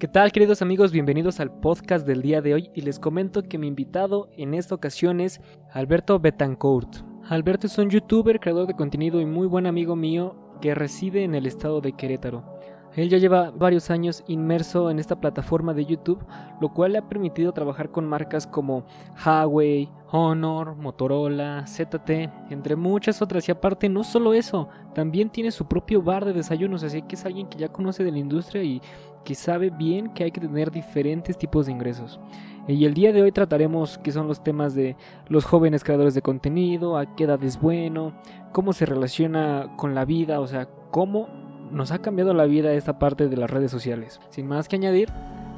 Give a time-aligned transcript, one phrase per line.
[0.00, 0.92] ¿Qué tal queridos amigos?
[0.92, 4.74] Bienvenidos al podcast del día de hoy y les comento que mi invitado en esta
[4.74, 5.42] ocasión es
[5.74, 7.04] Alberto Betancourt.
[7.28, 11.34] Alberto es un youtuber, creador de contenido y muy buen amigo mío que reside en
[11.34, 12.49] el estado de Querétaro.
[12.96, 16.24] Él ya lleva varios años inmerso en esta plataforma de YouTube,
[16.60, 18.84] lo cual le ha permitido trabajar con marcas como
[19.24, 22.10] Huawei, Honor, Motorola, ZT,
[22.50, 23.48] entre muchas otras.
[23.48, 27.24] Y aparte, no solo eso, también tiene su propio bar de desayunos, así que es
[27.24, 28.82] alguien que ya conoce de la industria y
[29.24, 32.18] que sabe bien que hay que tener diferentes tipos de ingresos.
[32.66, 34.96] Y el día de hoy trataremos qué son los temas de
[35.28, 38.12] los jóvenes creadores de contenido, a qué edad es bueno,
[38.52, 41.28] cómo se relaciona con la vida, o sea, cómo
[41.70, 44.20] nos ha cambiado la vida esta parte de las redes sociales.
[44.30, 45.08] Sin más que añadir,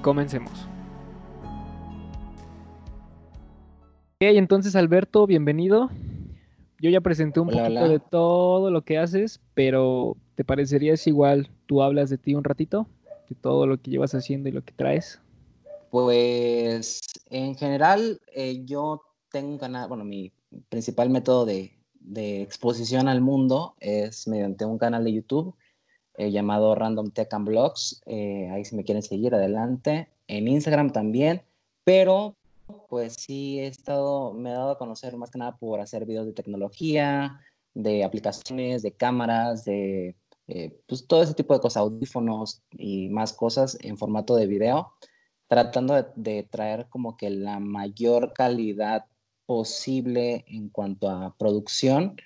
[0.02, 0.52] comencemos.
[4.20, 5.90] Ok, entonces Alberto, bienvenido.
[6.80, 11.48] Yo ya presenté un poquito de todo lo que haces, pero ¿te parecería si igual
[11.66, 12.86] tú hablas de ti un ratito?
[13.28, 15.20] De todo lo que llevas haciendo y lo que traes.
[15.90, 20.32] Pues en general eh, yo tengo un canal, bueno, mi
[20.68, 25.54] principal método de, de exposición al mundo es mediante un canal de YouTube
[26.16, 28.02] eh, llamado Random Tech and Blogs.
[28.06, 30.08] Eh, ahí si me quieren seguir, adelante.
[30.28, 31.42] En Instagram también,
[31.84, 32.36] pero
[32.88, 36.26] pues sí he estado, me he dado a conocer más que nada por hacer videos
[36.26, 37.40] de tecnología,
[37.74, 40.16] de aplicaciones, de cámaras, de
[40.48, 44.92] eh, pues todo ese tipo de cosas, audífonos y más cosas en formato de video,
[45.48, 49.06] tratando de, de traer como que la mayor calidad
[49.46, 52.16] posible en cuanto a producción,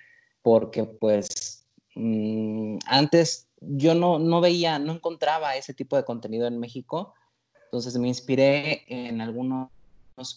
[0.42, 6.58] porque pues mmm, antes yo no, no veía, no encontraba ese tipo de contenido en
[6.58, 7.14] México,
[7.66, 9.68] entonces me inspiré en algunos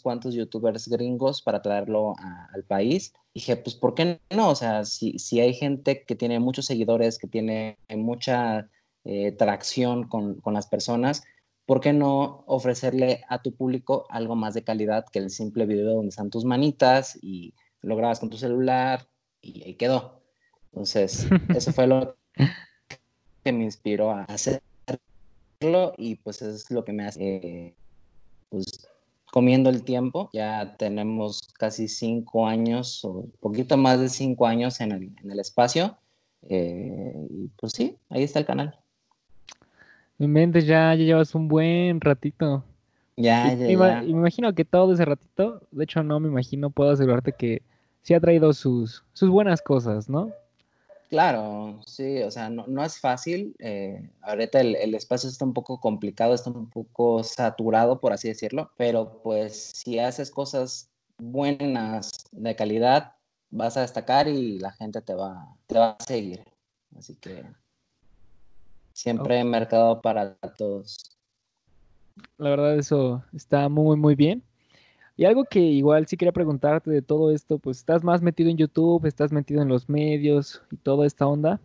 [0.02, 2.16] cuantos youtubers gringos para traerlo
[2.54, 3.14] al país.
[3.34, 4.50] dije, pues, ¿por qué no?
[4.50, 8.70] O sea, si, si hay gente que tiene muchos seguidores, que tiene mucha
[9.06, 11.24] eh, tracción con, con, las personas,
[11.66, 15.94] ¿por qué no ofrecerle a tu público algo más de calidad que el simple video
[15.94, 19.08] donde están tus manitas y lo grabas con tu celular
[19.42, 20.24] y ahí quedó?
[20.72, 22.18] Entonces, eso fue lo
[23.50, 24.62] que me inspiró a hacerlo
[25.98, 27.76] y pues es lo que me hace, eh,
[28.50, 28.88] pues
[29.32, 30.30] comiendo el tiempo.
[30.34, 35.40] Ya tenemos casi cinco años o poquito más de cinco años en el, en el
[35.40, 35.98] espacio.
[36.48, 38.78] Eh, y pues sí, ahí está el canal.
[40.20, 42.64] Mi mente ya, ya llevas un buen ratito.
[43.18, 44.04] Ya, ya, ya.
[44.04, 47.64] Y me imagino que todo ese ratito, de hecho no me imagino, puedo asegurarte que
[48.04, 50.32] sí ha traído sus, sus buenas cosas, ¿no?
[51.10, 53.56] Claro, sí, o sea, no, no es fácil.
[53.58, 58.28] Eh, ahorita el, el, espacio está un poco complicado, está un poco saturado, por así
[58.28, 63.16] decirlo, pero pues si haces cosas buenas, de calidad,
[63.50, 66.44] vas a destacar y la gente te va, te va a seguir.
[66.96, 67.44] Así que
[68.94, 69.50] siempre okay.
[69.50, 71.18] mercado para todos.
[72.38, 74.44] La verdad, eso está muy, muy bien.
[75.20, 78.56] Y algo que igual sí quería preguntarte de todo esto, pues estás más metido en
[78.56, 81.60] YouTube, estás metido en los medios y toda esta onda.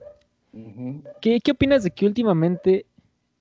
[0.53, 1.03] Uh -huh.
[1.21, 2.85] ¿Qué, ¿Qué opinas de que últimamente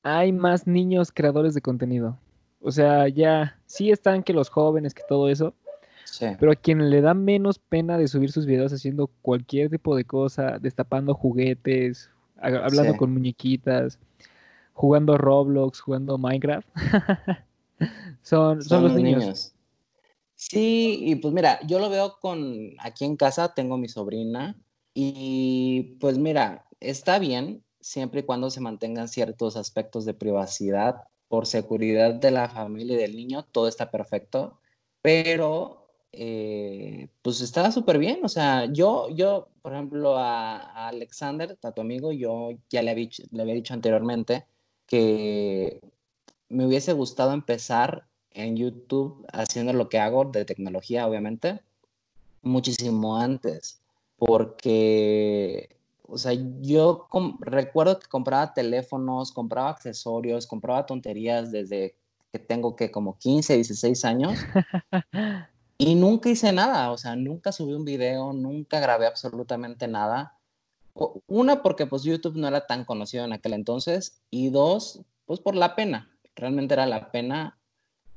[0.03, 2.15] hay más niños creadores de contenido?
[2.61, 5.55] O sea, ya sí están que los jóvenes, que todo eso,
[6.05, 6.27] sí.
[6.39, 10.05] pero a quien le da menos pena de subir sus videos haciendo cualquier tipo de
[10.05, 12.97] cosa, destapando juguetes, hablando sí.
[12.99, 13.97] con muñequitas,
[14.73, 16.69] jugando Roblox, jugando Minecraft,
[18.21, 19.19] son, son, son, los niños.
[19.19, 19.52] niños.
[20.49, 24.59] Sí, y pues mira, yo lo veo con aquí en casa, tengo mi sobrina
[24.93, 31.47] y pues mira, está bien siempre y cuando se mantengan ciertos aspectos de privacidad por
[31.47, 34.59] seguridad de la familia y del niño, todo está perfecto,
[35.01, 41.57] pero eh, pues está súper bien, o sea, yo, yo, por ejemplo, a, a, Alexander,
[41.63, 44.45] a tu amigo, yo ya le había, le había dicho anteriormente
[44.87, 45.81] que
[46.49, 51.61] me hubiese gustado empezar en YouTube haciendo lo que hago de tecnología, obviamente,
[52.41, 53.81] muchísimo antes,
[54.17, 57.07] porque, o sea, yo
[57.39, 61.95] recuerdo que compraba teléfonos, compraba accesorios, compraba tonterías desde
[62.31, 64.39] que tengo que como 15, 16 años.
[65.77, 70.37] y nunca hice nada, o sea, nunca subí un video, nunca grabé absolutamente nada.
[71.27, 75.55] Una, porque pues YouTube no era tan conocido en aquel entonces, y dos, pues por
[75.55, 76.09] la pena.
[76.35, 77.57] Realmente era la pena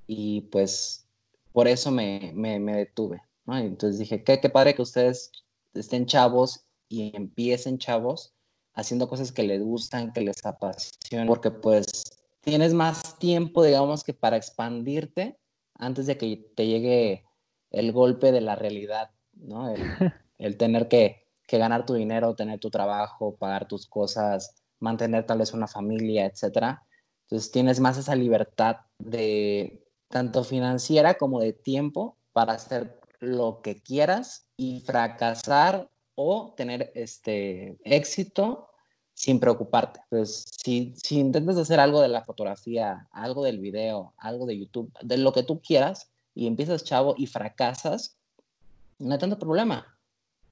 [0.06, 1.06] y pues
[1.53, 3.23] por eso me, me, me detuve.
[3.44, 3.56] ¿no?
[3.56, 5.32] Entonces dije, qué, qué padre que ustedes
[5.75, 8.35] estén chavos y empiecen chavos
[8.75, 12.05] haciendo cosas que les gustan, que les apasionan, porque pues
[12.43, 15.38] tienes más tiempo, digamos, que para expandirte
[15.75, 17.25] antes de que te llegue
[17.70, 19.69] el golpe de la realidad, ¿no?
[19.70, 19.81] El,
[20.38, 25.38] el tener que, que, ganar tu dinero, tener tu trabajo, pagar tus cosas, mantener tal
[25.38, 26.82] vez una familia, etcétera
[27.23, 33.81] Entonces tienes más esa libertad de tanto financiera como de tiempo para hacer lo que
[33.82, 38.69] quieras y fracasar o tener este éxito
[39.14, 40.00] sin preocuparte.
[40.11, 44.93] Pues si, si intentas hacer algo de la fotografía, algo del video, algo de YouTube,
[45.03, 48.19] de lo que tú quieras, y empiezas chavo y fracasas,
[48.99, 49.99] no hay tanto problema.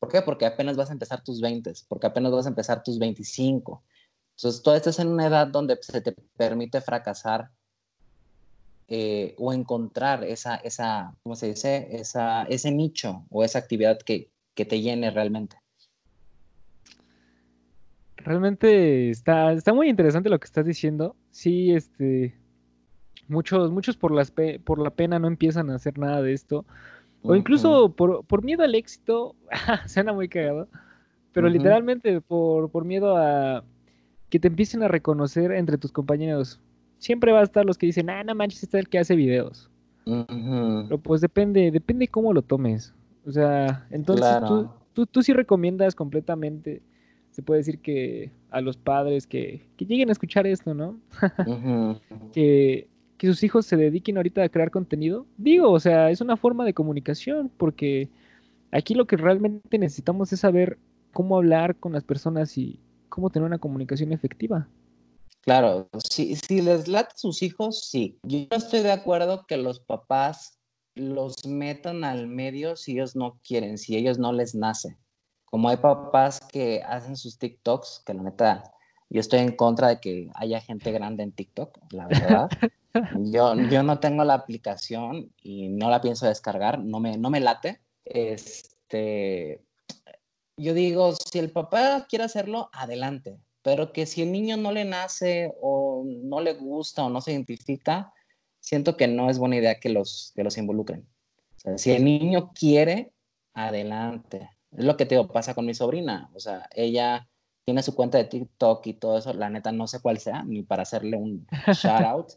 [0.00, 0.22] ¿Por qué?
[0.22, 3.82] Porque apenas vas a empezar tus 20, porque apenas vas a empezar tus 25.
[4.36, 7.50] Entonces, tú estás en una edad donde se te permite fracasar
[8.88, 11.88] eh, o encontrar esa, esa, ¿cómo se dice?
[11.90, 15.56] Esa, ese nicho o esa actividad que, que te llene realmente.
[18.16, 21.16] Realmente está, está muy interesante lo que estás diciendo.
[21.30, 22.34] Sí, este,
[23.28, 24.32] muchos, muchos por, las
[24.64, 26.64] por la pena no empiezan a hacer nada de esto.
[27.22, 29.34] O incluso por, por, miedo al éxito,
[29.86, 30.68] suena muy cagado,
[31.32, 33.64] pero literalmente por, por miedo a
[34.28, 36.60] que te empiecen a reconocer entre tus compañeros.
[37.04, 39.70] Siempre va a estar los que dicen, ah, no manches, está el que hace videos.
[40.06, 42.94] Pero pues depende, depende cómo lo tomes.
[43.26, 46.80] O sea, entonces tú, tú, tú, sí recomiendas completamente,
[47.30, 50.98] se puede decir que a los padres que, que lleguen a escuchar esto, ¿no?
[52.32, 55.26] que, que sus hijos se dediquen ahorita a crear contenido.
[55.36, 58.08] Digo, o sea, es una forma de comunicación, porque
[58.72, 60.78] aquí lo que realmente necesitamos es saber
[61.12, 62.80] cómo hablar con las personas y
[63.10, 64.68] cómo tener una comunicación efectiva.
[65.44, 68.18] Claro, si, si les late a sus hijos, sí.
[68.22, 70.58] Yo no estoy de acuerdo que los papás
[70.94, 74.96] los metan al medio si ellos no quieren, si ellos no les nace.
[75.44, 78.72] Como hay papás que hacen sus TikToks, que la neta,
[79.10, 82.48] yo estoy en contra de que haya gente grande en TikTok, la verdad.
[83.18, 87.40] Yo, yo no tengo la aplicación y no la pienso descargar, no me, no me
[87.40, 87.80] late.
[88.04, 89.64] Este,
[90.56, 94.84] yo digo, si el papá quiere hacerlo, adelante, pero que si el niño no le
[94.84, 98.12] nace o no le gusta o no se identifica,
[98.60, 101.06] siento que no es buena idea que los, que los involucren.
[101.76, 103.10] si el niño quiere,
[103.54, 104.50] adelante.
[104.76, 106.30] Es lo que te digo, pasa con mi sobrina.
[106.34, 107.26] O sea, ella
[107.64, 109.32] tiene su cuenta de TikTok y todo eso.
[109.32, 112.32] La neta no sé cuál sea, ni para hacerle un shout out.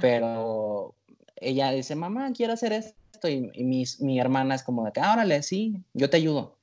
[0.00, 0.96] pero
[1.36, 3.28] ella dice, mamá, quiero hacer esto.
[3.28, 6.58] Y, mi, hermana es como de que, órale, sí, yo te ayudo.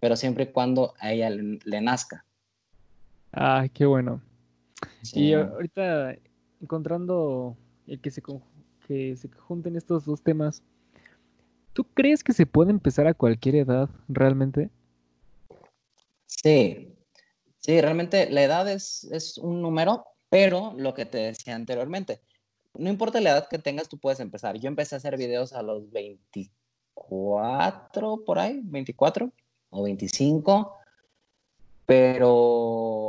[0.00, 2.24] Pero siempre y cuando a ella le, nazca.
[3.32, 4.20] Ah, qué bueno.
[5.12, 6.16] Y ahorita
[6.60, 8.22] encontrando el que se,
[8.86, 10.62] que se junten estos dos temas,
[11.72, 14.70] ¿tú crees que se puede empezar a cualquier edad realmente?
[16.26, 16.94] Sí,
[17.58, 22.20] sí, realmente la edad es, es un número, pero lo que te decía anteriormente,
[22.74, 24.58] no importa la edad que tengas, tú puedes empezar.
[24.58, 29.32] Yo empecé a hacer videos a los 24, por ahí, 24
[29.70, 30.76] o 25,
[31.86, 33.07] pero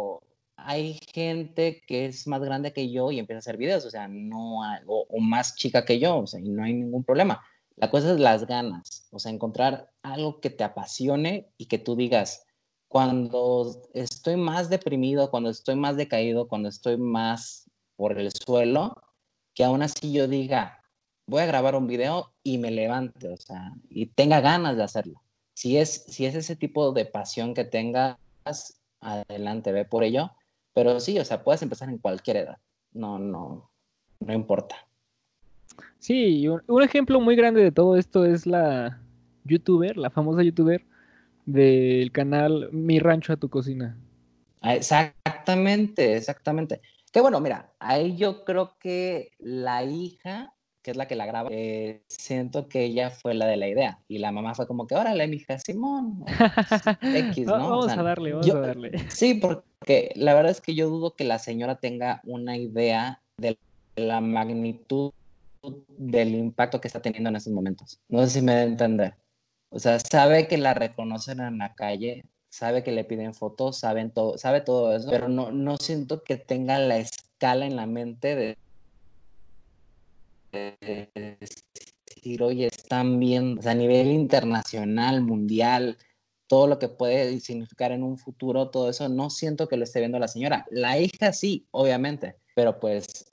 [0.69, 4.07] hay gente que es más grande que yo y empieza a hacer videos, o sea,
[4.07, 7.43] no o, más chica que yo, o sea, y no hay ningún problema.
[7.75, 11.95] La cosa es las ganas, o sea, encontrar algo que te apasione y que tú
[11.95, 12.45] digas,
[12.87, 18.93] cuando estoy más deprimido, cuando estoy más decaído, cuando estoy más por el suelo,
[19.55, 20.83] que aún así yo diga,
[21.25, 25.23] voy a grabar un video y me levante, o sea, y tenga ganas de hacerlo.
[25.55, 28.19] Si es, si es ese tipo de pasión que tengas,
[29.01, 30.31] adelante, ve por ello.
[30.79, 32.57] Pero sí, o sea, puedes empezar en cualquier edad.
[32.93, 33.69] No, no,
[34.21, 34.77] no importa.
[35.97, 39.01] Sí, un, un ejemplo muy grande de todo esto es la
[39.43, 40.85] youtuber, la famosa youtuber
[41.45, 43.97] del canal Mi Rancho a tu Cocina.
[44.61, 46.79] Ah, exactamente, exactamente.
[47.11, 50.53] Que bueno, mira, ahí yo creo que la hija,
[50.89, 53.99] que es la que la graba, eh, siento que ella fue la de la idea.
[54.07, 56.25] Y la mamá fue como que, órale, mi hija Simón.
[57.03, 57.53] X, ¿no?
[57.53, 58.91] vamos a darle, vamos a darle.
[59.09, 63.59] Sí, porque la verdad es que yo dudo que la señora tenga una idea de
[63.97, 65.11] la magnitud
[65.89, 67.99] del impacto que está teniendo en estos momentos.
[68.07, 69.13] No sé si me da a entender.
[69.69, 74.09] O sea, sabe que la reconocen en la calle, sabe que le piden fotos, saben
[74.09, 78.35] todo, sabe todo eso, pero no, no siento que tenga la escala en la mente
[78.35, 78.57] de,
[80.51, 85.97] decir, oye, están viendo, o sea, a nivel internacional, mundial,
[86.47, 89.99] todo lo que puede significar en un futuro, todo eso, no siento que lo esté
[89.99, 90.65] viendo la señora.
[90.71, 93.31] La hija sí, obviamente, pero pues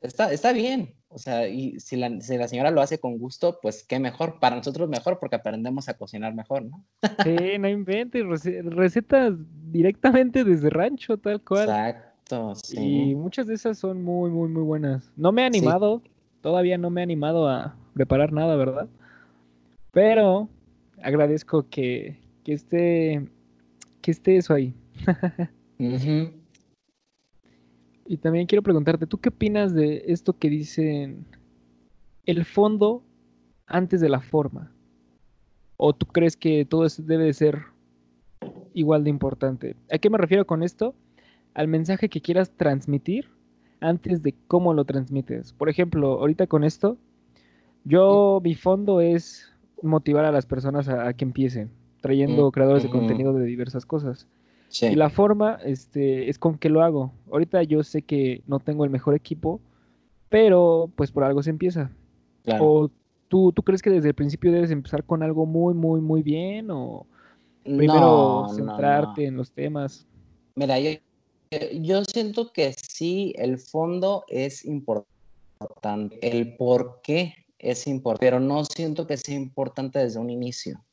[0.00, 3.58] está, está bien, o sea, y si la, si la, señora lo hace con gusto,
[3.62, 4.38] pues qué mejor.
[4.38, 6.84] Para nosotros mejor porque aprendemos a cocinar mejor, ¿no?
[7.24, 8.22] Sí, no inventes.
[8.64, 9.32] Recetas
[9.70, 11.62] directamente desde rancho, tal cual.
[11.62, 13.10] Exacto, sí.
[13.10, 15.10] Y muchas de esas son muy, muy, muy buenas.
[15.16, 16.02] No me he animado,
[16.40, 18.88] todavía no me he animado a preparar nada, ¿verdad?
[19.92, 20.48] Pero
[21.02, 23.28] agradezco que, que esté,
[24.02, 24.74] que esté eso ahí.
[28.08, 31.26] Y también quiero preguntarte, ¿tú qué opinas de esto que dicen
[32.24, 33.02] el fondo
[33.66, 34.72] antes de la forma?
[35.76, 37.62] ¿O tú crees que todo eso debe de ser
[38.74, 39.76] igual de importante?
[39.90, 40.94] ¿A qué me refiero con esto?
[41.54, 43.28] Al mensaje que quieras transmitir
[43.80, 45.52] antes de cómo lo transmites.
[45.52, 46.96] Por ejemplo, ahorita con esto,
[47.84, 49.52] yo mi fondo es
[49.82, 54.26] motivar a las personas a, que empiecen, trayendo mm, creadores de contenido de diversas cosas.
[54.82, 57.12] Y la forma este, es con que lo hago.
[57.30, 59.60] Ahorita yo sé que no tengo el mejor equipo,
[60.28, 61.90] pero pues por algo se empieza.
[62.60, 62.90] O
[63.28, 66.70] tú, tú crees que desde el principio debes empezar con algo muy, muy, muy bien
[66.70, 67.06] o
[67.62, 70.06] primero centrarte en los temas.
[70.54, 70.90] Mira, yo,
[71.80, 76.18] yo siento que sí, el fondo es importante.
[76.20, 80.84] El por qué es importante, pero no siento que sea importante desde un inicio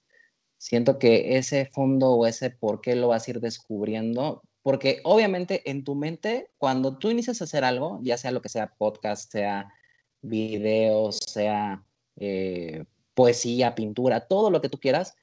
[0.64, 5.70] siento que ese fondo o ese por qué lo vas a ir descubriendo, porque obviamente
[5.70, 9.30] en tu mente, cuando tú inicias a hacer algo, ya sea lo que sea podcast,
[9.30, 9.74] sea
[10.22, 11.84] videos, sea
[12.16, 15.18] eh, poesía, pintura, todo lo que tú quieras,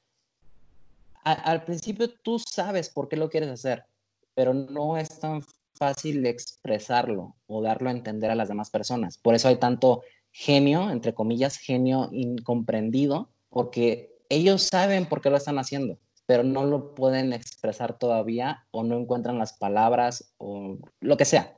[1.23, 3.85] al principio tú sabes por qué lo quieres hacer,
[4.33, 5.41] pero no es tan
[5.75, 9.17] fácil expresarlo o darlo a entender a las demás personas.
[9.17, 15.37] Por eso hay tanto genio, entre comillas, genio incomprendido, porque ellos saben por qué lo
[15.37, 21.17] están haciendo, pero no lo pueden expresar todavía o no encuentran las palabras o lo
[21.17, 21.57] que sea.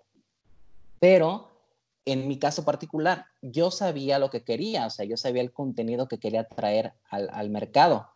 [0.99, 1.51] Pero
[2.05, 6.07] en mi caso particular, yo sabía lo que quería, o sea, yo sabía el contenido
[6.07, 8.09] que quería traer al, mercado,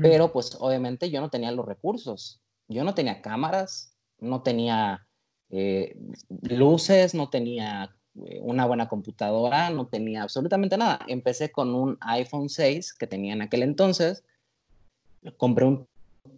[0.00, 5.06] pero pues obviamente yo no tenía los recursos, yo no tenía cámaras, no tenía
[5.50, 5.96] eh,
[6.42, 7.94] luces, no tenía
[8.26, 11.00] eh, una buena computadora, no tenía absolutamente nada.
[11.08, 14.24] Empecé con un iPhone 6 que tenía en aquel entonces.
[15.36, 15.86] Compré un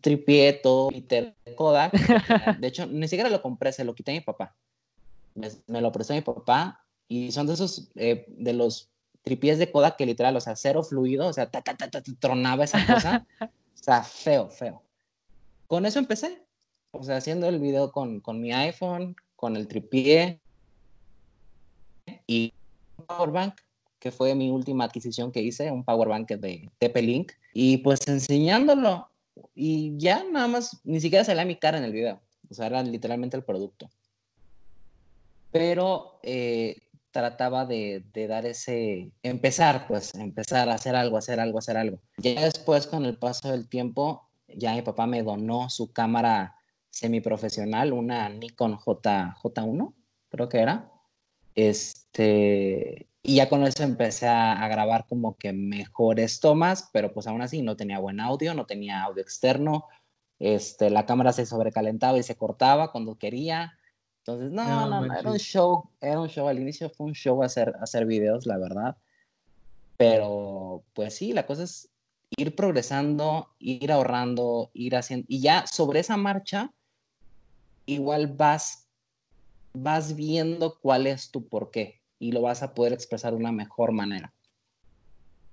[0.00, 1.92] tripieto Peter Kodak.
[2.60, 4.54] De hecho, ni siquiera lo compré, se lo quité a mi papá.
[5.34, 8.90] Me, lo prestó mi papá y son de esos, eh, de los
[9.22, 11.50] tripiés de Kodak que literal, o sea, cero fluido, o sea,
[12.20, 13.26] tronaba esa cosa.
[13.40, 14.82] o sea, feo, feo.
[15.66, 16.42] Con eso empecé.
[16.92, 20.40] O sea, haciendo el video con, con mi iPhone, con el tripié,
[22.26, 22.52] y
[23.06, 23.54] powerbank,
[23.98, 29.08] que fue mi última adquisición que hice, un powerbank de TP-Link, y pues enseñándolo,
[29.54, 32.20] y ya nada más, ni siquiera salía mi cara en el video,
[32.50, 33.90] o sea, era literalmente el producto.
[35.50, 36.76] Pero eh,
[37.10, 41.98] trataba de, de, dar ese, empezar, pues, empezar a hacer algo, hacer algo, hacer algo.
[42.18, 46.56] Ya después, con el paso del tiempo, ya mi papá me donó su cámara
[46.90, 49.92] semiprofesional, una Nikon J, J1,
[50.28, 50.90] creo que era.
[51.54, 57.42] Este, y ya con eso empecé a, grabar como que mejores tomas, pero pues aún
[57.42, 59.86] así no tenía buen audio, no tenía audio externo.
[60.38, 63.78] Este, la cámara se sobrecalentaba y se cortaba cuando quería.
[64.18, 66.48] Entonces, no, no, no, era un show, era un show.
[66.48, 68.96] Al inicio fue un show hacer, hacer videos, la verdad.
[69.96, 71.88] Pero, pues sí, la cosa es
[72.30, 75.26] ir progresando, ir ahorrando, ir haciendo.
[75.28, 76.72] Y ya sobre esa marcha,
[77.86, 78.86] igual vas
[79.76, 83.92] vas viendo cuál es tu porqué y lo vas a poder expresar de una mejor
[83.92, 84.32] manera.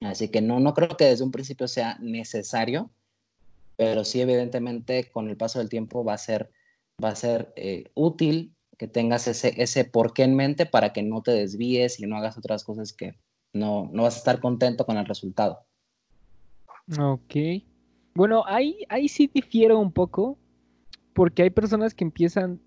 [0.01, 2.91] Así que no, no creo que desde un principio sea necesario,
[3.75, 6.51] pero sí evidentemente con el paso del tiempo va a ser,
[7.03, 11.21] va a ser eh, útil que tengas ese, ese porqué en mente para que no
[11.21, 13.17] te desvíes y no hagas otras cosas que
[13.53, 15.65] no, no vas a estar contento con el resultado.
[16.99, 17.35] Ok.
[18.15, 20.37] Bueno, ahí, ahí sí difiero un poco,
[21.13, 22.59] porque hay personas que empiezan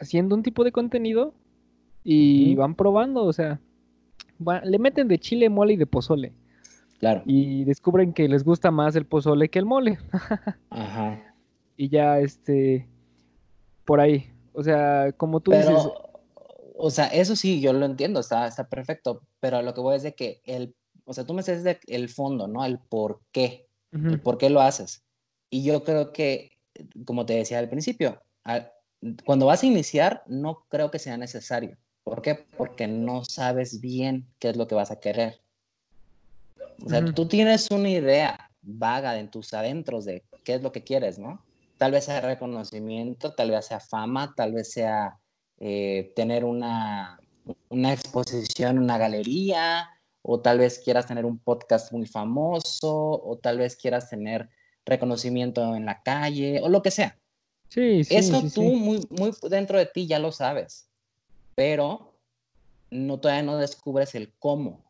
[0.00, 1.34] haciendo un tipo de contenido
[2.04, 3.60] y van probando, o sea,
[4.64, 6.32] le meten de chile, mole y de pozole.
[6.98, 7.22] Claro.
[7.26, 9.98] Y descubren que les gusta más el pozole que el mole.
[10.70, 11.34] Ajá.
[11.76, 12.88] Y ya, este,
[13.84, 14.32] por ahí.
[14.52, 15.88] O sea, como tú dices.
[16.80, 19.22] O sea, eso sí, yo lo entiendo, está, está perfecto.
[19.40, 20.74] Pero lo que voy es de que el,
[21.08, 22.66] o sea, tú me dices de el fondo, ¿no?
[22.66, 23.66] El por qué.
[23.92, 25.02] El por qué lo haces.
[25.48, 26.52] Y yo creo que,
[27.06, 28.70] como te decía al principio, al,
[29.24, 31.78] cuando vas a iniciar, no creo que sea necesario.
[32.04, 32.34] ¿Por qué?
[32.58, 35.40] Porque no sabes bien qué es lo que vas a querer.
[36.84, 40.84] O sea, tú tienes una idea vaga en tus adentros de qué es lo que
[40.84, 41.42] quieres, ¿no?
[41.78, 45.18] Tal vez sea reconocimiento, tal vez sea fama, tal vez sea
[45.58, 47.18] eh, tener una,
[47.70, 49.88] una exposición, una galería,
[50.22, 54.48] o tal vez quieras tener un podcast muy famoso, o tal vez quieras tener
[54.84, 57.18] reconocimiento en la calle, o lo que sea.
[57.68, 60.88] Sí, sí, Eso tú Muy, muy dentro de ti ya lo sabes,
[61.54, 62.14] pero
[62.90, 64.84] no, todavía no descubres el cómo.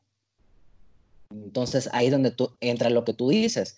[1.31, 3.77] Entonces ahí es donde tú, entra lo que tú dices.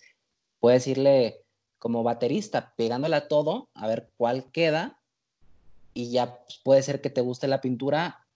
[0.59, 1.43] Puedes irle
[1.79, 5.01] como baterista, pegándole a todo, a ver cuál queda,
[5.93, 8.27] y ya puede ser que te guste la pintura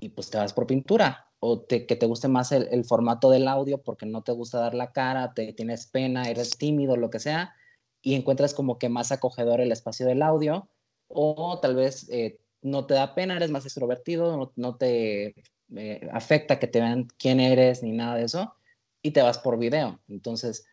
[0.00, 3.82] y pues te vas por pintura o que te guste más el, formato del audio
[3.82, 7.56] porque no te gusta dar la cara, te tienes pena, eres tímido, lo que sea,
[8.00, 10.68] y encuentras como que más acogedor el espacio del audio,
[11.08, 15.34] o tal vez eh, no te da pena, eres más extrovertido, no, te
[15.74, 18.54] eh, afecta que te vean quién eres ni nada de eso,
[19.02, 20.00] y te vas por video.
[20.06, 20.64] Entonces,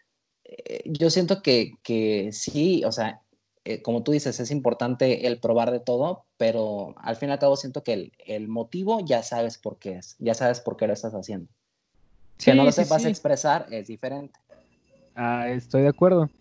[0.44, 3.24] eh, yo siento que, que sí, o sea,
[3.70, 7.38] eh, como tú dices, es importante el probar de todo, pero al fin y al
[7.38, 10.94] cabo siento que el, motivo ya sabes por qué es, ya sabes por qué lo
[10.94, 11.52] estás haciendo.
[12.38, 14.40] Si no lo sepas expresar, es diferente.
[15.14, 16.32] Ah, estoy de acuerdo.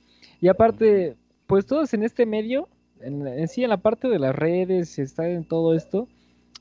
[0.40, 1.16] Y aparte,
[1.47, 2.66] pues todos en este medio,
[3.02, 6.08] en, sí, en la parte de las redes, está en todo esto,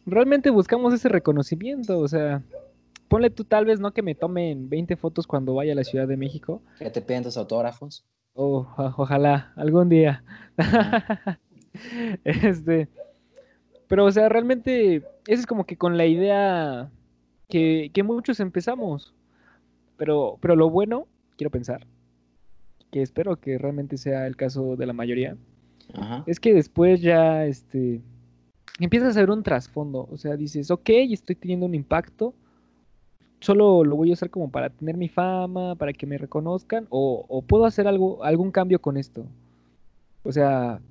[0.06, 2.44] realmente buscamos ese reconocimiento, o sea,
[3.08, 6.10] ponle tú tal vez no que me tomen 20 fotos cuando vaya a la Ciudad
[6.10, 6.62] de México.
[6.78, 8.04] Que te piden tus autógrafos.
[8.40, 8.68] Oh,
[8.98, 10.24] ojalá, algún día.
[12.24, 12.88] este,
[13.88, 16.92] pero o sea, realmente, eso es como que con la idea
[17.50, 19.16] que, muchos empezamos.
[19.98, 21.88] Pero, pero lo bueno, quiero pensar,
[22.92, 25.36] que espero que realmente sea el caso de la mayoría,
[26.28, 28.02] es que después ya, este,
[28.80, 30.08] empiezas a ver un trasfondo.
[30.12, 32.36] O sea, dices, ok, estoy teniendo un impacto,
[33.40, 37.44] solo lo voy a usar como para tener mi fama, para que me reconozcan, o,
[37.48, 39.26] puedo hacer algo, algún cambio con esto.
[40.24, 40.82] O sea,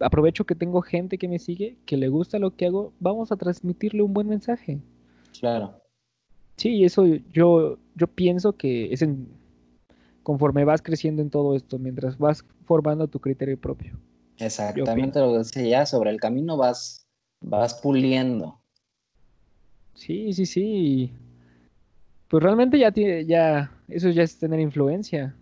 [0.00, 3.36] aprovecho que tengo gente que me sigue, que le gusta lo que hago, vamos a
[3.36, 4.80] transmitirle un buen mensaje.
[5.38, 5.80] Claro.
[6.56, 9.28] Sí, eso yo, yo pienso que es en,
[10.22, 13.98] conforme vas creciendo en todo esto, mientras vas formando tu criterio propio.
[14.38, 17.06] Exactamente lo que decía ya, sobre el camino vas,
[17.40, 18.60] vas puliendo.
[19.94, 21.12] Sí, sí, sí
[22.32, 25.36] pues realmente ya, tiene, ya, eso ya es tener influencia.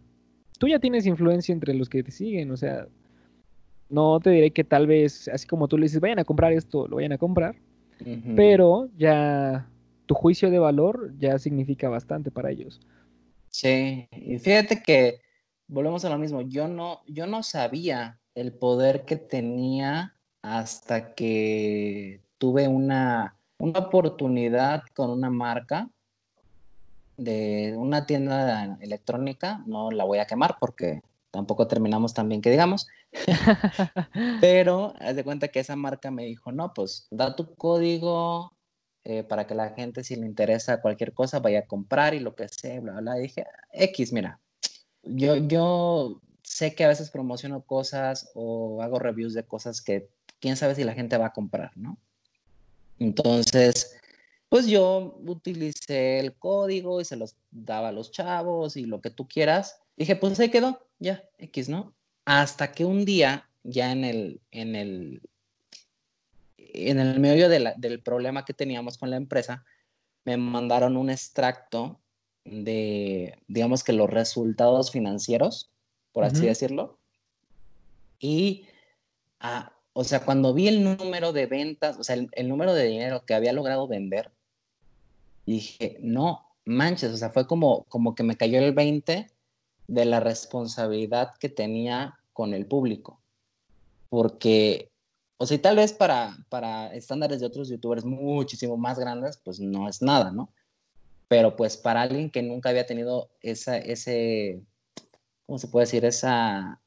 [0.58, 2.88] Tú ya tienes influencia entre los que te siguen, o sea,
[3.88, 6.88] no te diré que tal vez, así como tú le dices, vayan a comprar esto,
[6.88, 7.54] lo vayan a comprar,
[8.34, 9.70] pero ya
[10.06, 12.80] tu juicio de valor ya significa bastante para ellos.
[13.50, 15.20] Sí, y fíjate que
[15.68, 22.20] volvemos a lo mismo, yo no, yo no sabía el poder que tenía hasta que
[22.38, 25.88] tuve una, una oportunidad con una marca
[27.20, 32.50] de una tienda electrónica, no la voy a quemar porque tampoco terminamos tan bien que
[32.50, 32.88] digamos,
[34.40, 38.52] pero haz de cuenta que esa marca me dijo, no, pues da tu código
[39.04, 42.34] eh, para que la gente si le interesa cualquier cosa vaya a comprar y lo
[42.34, 44.40] que sea, bla, bla, dije, X, mira,
[45.02, 50.08] yo, yo sé que a veces promociono cosas o hago reviews de cosas que
[50.40, 51.98] quién sabe si la gente va a comprar, ¿no?
[52.98, 53.99] Entonces,
[54.50, 59.10] pues yo utilicé el código y se los daba a los chavos y lo que
[59.10, 59.80] tú quieras.
[59.96, 61.94] Dije, pues ahí quedó, ya, X, ¿no?
[62.24, 65.22] Hasta que un día, ya en el, en el,
[66.58, 69.64] en el medio del problema que teníamos con la empresa,
[70.24, 72.00] me mandaron un extracto
[72.44, 75.70] de, digamos que los resultados financieros,
[76.12, 76.98] por así decirlo.
[78.18, 78.66] Y,
[79.38, 83.24] ah, o sea, cuando vi el número de ventas, o sea, el, número de dinero
[83.24, 84.30] que había logrado vender,
[85.50, 89.26] dije, no, manches, o sea, fue como, como que me cayó el 20
[89.88, 93.20] de la responsabilidad que tenía con el público.
[94.08, 94.90] Porque,
[95.36, 99.88] o sea, tal vez para, para estándares de otros youtubers muchísimo más grandes, pues no
[99.88, 100.50] es nada, ¿no?
[101.28, 104.60] Pero pues para alguien que nunca había tenido esa, ese,
[105.46, 106.04] ¿cómo se puede decir?
[106.04, 106.80] Esa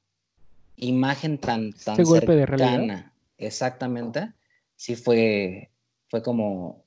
[0.75, 3.11] imagen tan, tan cercana, golpe de realidad.
[3.37, 4.33] exactamente,
[4.75, 5.69] sí fue,
[6.09, 6.83] fue como,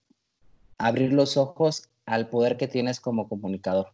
[0.78, 3.88] abrir los ojos al poder que tienes como comunicador.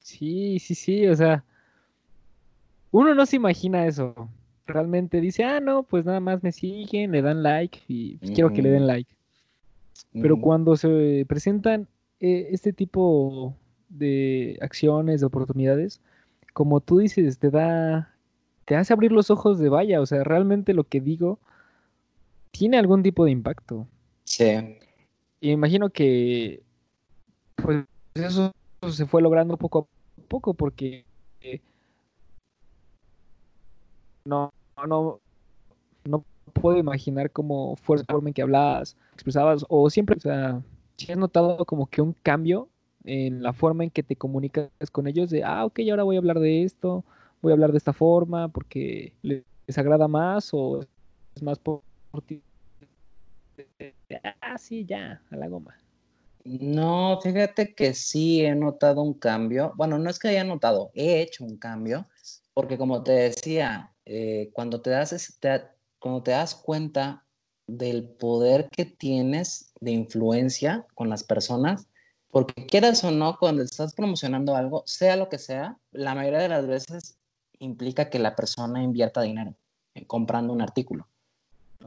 [0.00, 1.44] Sí, sí, sí, o sea,
[2.90, 4.28] uno no se imagina eso.
[4.66, 8.62] Realmente dice, ah, no, pues nada más me siguen, le dan like y quiero que
[8.62, 9.12] le den like.
[10.12, 11.88] Pero cuando se presentan
[12.20, 13.56] eh, este tipo
[13.88, 16.00] de acciones, de oportunidades,
[16.52, 18.14] como tú dices, te da,
[18.64, 21.38] te hace abrir los ojos de vaya, o sea, realmente lo que digo
[22.50, 23.86] tiene algún tipo de impacto.
[24.32, 24.78] Sí.
[25.40, 26.62] Y imagino que
[27.56, 28.50] pues eso
[28.90, 31.04] se fue logrando poco a poco porque
[34.24, 34.50] no,
[34.88, 35.20] no,
[36.04, 40.62] no puedo imaginar cómo fue la forma en que hablabas, expresabas, o siempre, o sea,
[40.96, 42.70] si has notado como que un cambio
[43.04, 46.20] en la forma en que te comunicas con ellos, de, ah, ok, ahora voy a
[46.20, 47.04] hablar de esto,
[47.42, 49.44] voy a hablar de esta forma, porque les
[49.76, 50.80] agrada más o
[51.34, 51.82] es más por
[52.24, 52.40] ti
[54.40, 55.76] ah, sí, ya, a la goma.
[56.44, 59.72] No, fíjate que sí he notado un cambio.
[59.76, 62.08] Bueno, no es que haya notado, he hecho un cambio,
[62.52, 65.62] porque como te decía, eh, cuando te das, te,
[65.98, 67.24] cuando te das cuenta
[67.66, 71.86] del poder que tienes de influencia con las personas,
[72.30, 76.48] porque quieras o no, cuando estás promocionando algo, sea lo que sea, la mayoría de
[76.48, 77.18] las veces
[77.58, 79.54] implica que la persona invierta dinero
[79.94, 81.06] en comprando un artículo.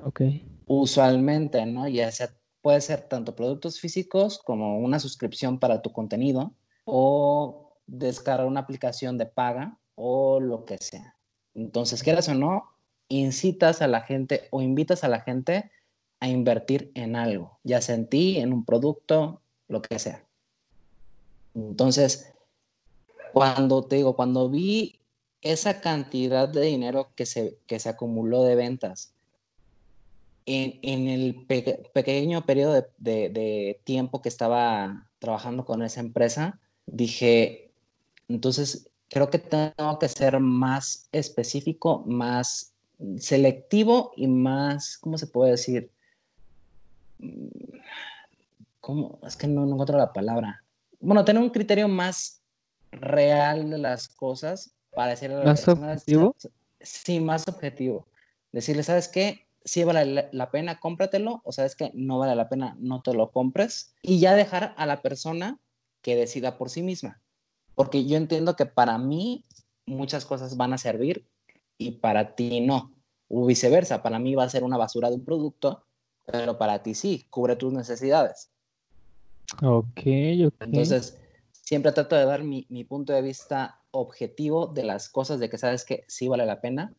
[0.03, 0.21] Ok.
[0.67, 1.87] Usualmente, ¿no?
[1.87, 2.29] Ya sea,
[2.61, 6.53] puede ser tanto productos físicos como una suscripción para tu contenido
[6.85, 11.15] o descargar una aplicación de paga o lo que sea.
[11.53, 12.71] Entonces, quieras o no,
[13.07, 15.71] incitas a la gente o invitas a la gente
[16.19, 20.25] a invertir en algo, ya sea en ti, en un producto, lo que sea.
[21.53, 22.33] Entonces,
[23.33, 24.99] cuando te digo, cuando vi
[25.41, 29.14] esa cantidad de dinero que se, que se acumuló de ventas
[30.45, 31.45] en, el
[31.93, 37.71] pequeño periodo de, tiempo que estaba trabajando con esa empresa, dije,
[38.27, 42.73] entonces creo que tengo que ser más específico, más
[43.17, 45.89] selectivo y más, ¿cómo se puede decir?
[48.81, 49.19] ¿Cómo?
[49.25, 50.63] Es que no, no encuentro la palabra.
[50.99, 52.41] Bueno, tener un criterio más
[52.91, 56.35] real de las cosas para decirle a ¿Más objetivo?
[56.79, 58.05] Sí, más objetivo.
[58.51, 59.44] Decirle, ¿sabes qué?
[59.65, 63.31] Si vale la pena, cómpratelo, o sabes que no vale la pena, no te lo
[63.31, 65.59] compres, y ya dejar a la persona
[66.01, 67.21] que decida por sí misma.
[67.73, 69.43] Porque yo entiendo que para mí
[69.87, 71.27] muchas cosas van a servir
[71.79, 72.93] y para ti no.
[73.27, 75.83] O viceversa, para mí va a ser una basura de un producto,
[76.25, 78.51] pero para ti sí, cubre tus necesidades.
[79.63, 79.99] Ok,
[80.45, 80.53] ok.
[80.59, 81.17] Entonces,
[81.51, 85.57] siempre trato de dar mi, mi punto de vista objetivo de las cosas, de que
[85.57, 86.93] sabes que sí vale la pena,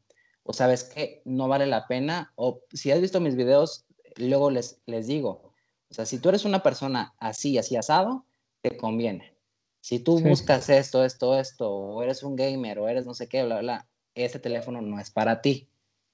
[0.47, 3.85] o sabes que no vale la pena, o si has visto mis videos,
[4.17, 5.53] luego les, les digo,
[5.91, 8.27] o sea, si tú eres una persona así, así asado,
[8.63, 9.37] te conviene.
[9.81, 13.45] Si tú buscas esto, esto, esto, o eres un gamer, o eres no sé qué,
[13.45, 15.69] bla, bla, ese teléfono no es para ti.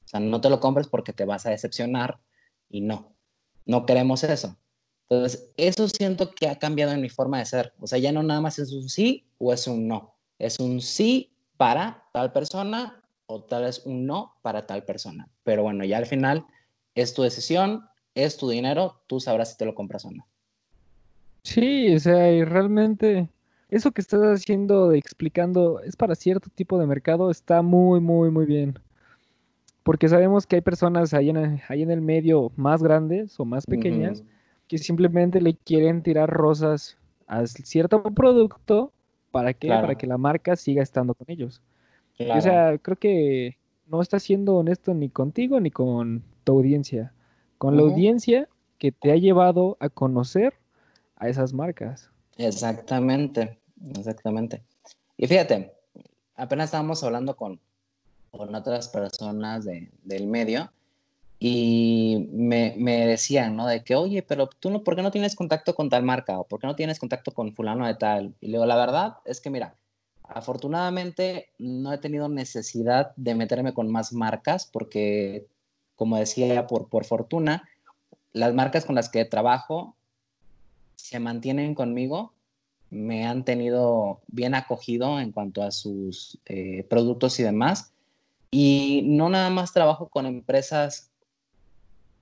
[0.05, 2.21] O sea, no te lo compres porque te vas a decepcionar
[2.69, 3.15] y no,
[3.65, 4.59] no queremos eso.
[5.09, 7.73] Entonces, eso siento que ha cambiado en mi forma de ser.
[7.81, 10.17] O sea, ya no nada más es un sí o es un no.
[10.39, 13.02] Es un sí para tal persona
[13.33, 15.29] o tal vez un no para tal persona.
[15.43, 16.45] Pero bueno, ya al final
[16.95, 20.27] es tu decisión, es tu dinero, tú sabrás si te lo compras o no.
[21.43, 23.29] Sí, o sea, y realmente
[23.71, 28.45] eso que estás haciendo, explicando, es para cierto tipo de mercado, está muy, muy, muy
[28.45, 28.79] bien.
[29.83, 33.67] Porque sabemos que hay personas ahí en ahí en el medio más grandes o más
[33.67, 34.23] pequeñas
[34.69, 38.93] que simplemente le quieren tirar rosas a cierto producto
[39.33, 41.61] para que, para que la marca siga estando con ellos.
[42.19, 47.13] O sea, creo que no estás siendo honesto ni contigo ni con tu audiencia.
[47.59, 48.49] Con la audiencia
[48.79, 50.55] que te ha llevado a conocer
[51.17, 52.11] a esas marcas.
[52.37, 53.59] Exactamente,
[53.97, 54.63] exactamente.
[55.17, 55.73] Y fíjate,
[56.35, 57.61] apenas estábamos hablando con,
[58.31, 60.71] con otras personas del medio
[61.39, 63.67] y me, me, decían, ¿no?
[63.67, 66.39] De que, oye, pero tú no, ¿por qué no tienes contacto con tal marca?
[66.39, 68.35] ¿O por qué no tienes contacto con fulano de tal?
[68.41, 69.75] Y luego, la verdad es que, mira,
[70.35, 75.47] Afortunadamente no he tenido necesidad de meterme con más marcas porque,
[75.97, 77.69] como decía, por, por fortuna,
[78.33, 79.97] las marcas con las que trabajo
[80.97, 82.33] se mantienen conmigo,
[82.91, 87.93] me han tenido bien acogido en cuanto a sus eh, productos y demás.
[88.51, 91.11] Y no nada más trabajo con empresas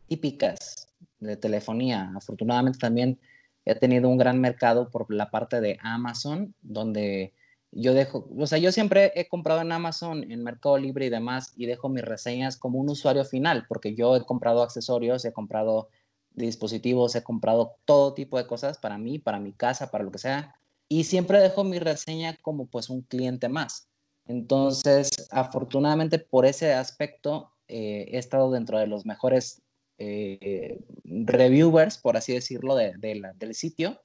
[0.06, 2.12] típicas de telefonía.
[2.16, 3.18] Afortunadamente también
[3.64, 7.32] he tenido un gran mercado por la parte de Amazon, donde
[7.72, 11.52] yo dejo, o sea, yo siempre he comprado en Amazon, en Mercado Libre y demás,
[11.56, 15.88] y dejo mis reseñas como un usuario final, porque yo he comprado accesorios, he comprado
[16.32, 20.18] dispositivos, he comprado todo tipo de cosas para mí, para mi casa, para lo que
[20.18, 20.56] sea,
[20.88, 23.88] y siempre dejo mi reseña como pues un cliente más.
[24.26, 29.62] Entonces, afortunadamente por ese aspecto, eh, he estado dentro de los mejores
[29.98, 34.00] eh, reviewers, por así decirlo, de, del sitio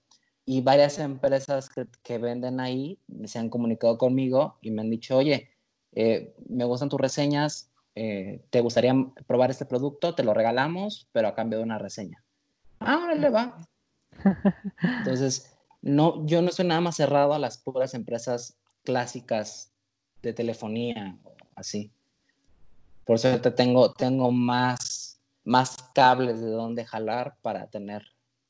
[0.46, 1.70] y varias empresas
[2.04, 5.50] que, venden ahí se han comunicado conmigo y me han dicho, oye,
[5.94, 8.94] eh, me gustan tus reseñas, eh, ¿te gustaría
[9.26, 10.14] probar este producto?
[10.14, 12.24] Te lo regalamos, pero a cambio de una reseña.
[12.80, 13.58] Ah, le va.
[15.00, 19.72] Entonces, no, yo no estoy nada más cerrado a las puras empresas clásicas
[20.22, 21.18] de telefonía,
[21.56, 21.92] así.
[23.04, 28.04] Por suerte tengo, tengo más, más cables de donde jalar para tener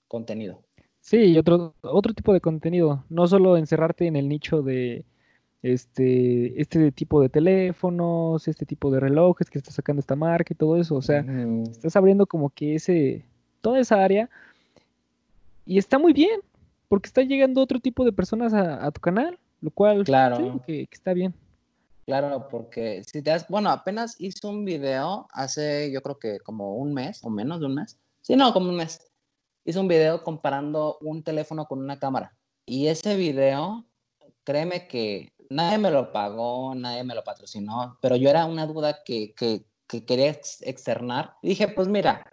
[0.08, 0.64] contenido.
[1.06, 5.06] Sí, otro, otro tipo de contenido, no solo encerrarte en el nicho de
[5.62, 10.58] este, este tipo de teléfonos, este tipo de relojes que está sacando esta marca y
[10.58, 11.24] todo eso, o sea,
[11.70, 13.24] estás abriendo como que ese,
[13.62, 14.32] toda esa área
[15.68, 16.40] y está muy bien,
[16.88, 20.60] porque está llegando otro tipo de personas a, tu canal, lo cual claro.
[20.66, 21.36] que, está bien.
[22.08, 26.78] Claro, porque si te das, bueno, apenas hice un video hace, yo creo que como
[26.78, 27.96] un mes o menos de un mes.
[28.24, 29.00] Sí, no, como un mes.
[29.68, 32.38] Hice un video comparando un teléfono con una cámara.
[32.68, 33.84] Y ese video,
[34.44, 39.04] créeme que nadie me lo pagó, nadie me lo patrocinó, pero yo era una duda
[39.04, 41.34] que, que, que quería externar.
[41.42, 42.24] Y dije, pues mira,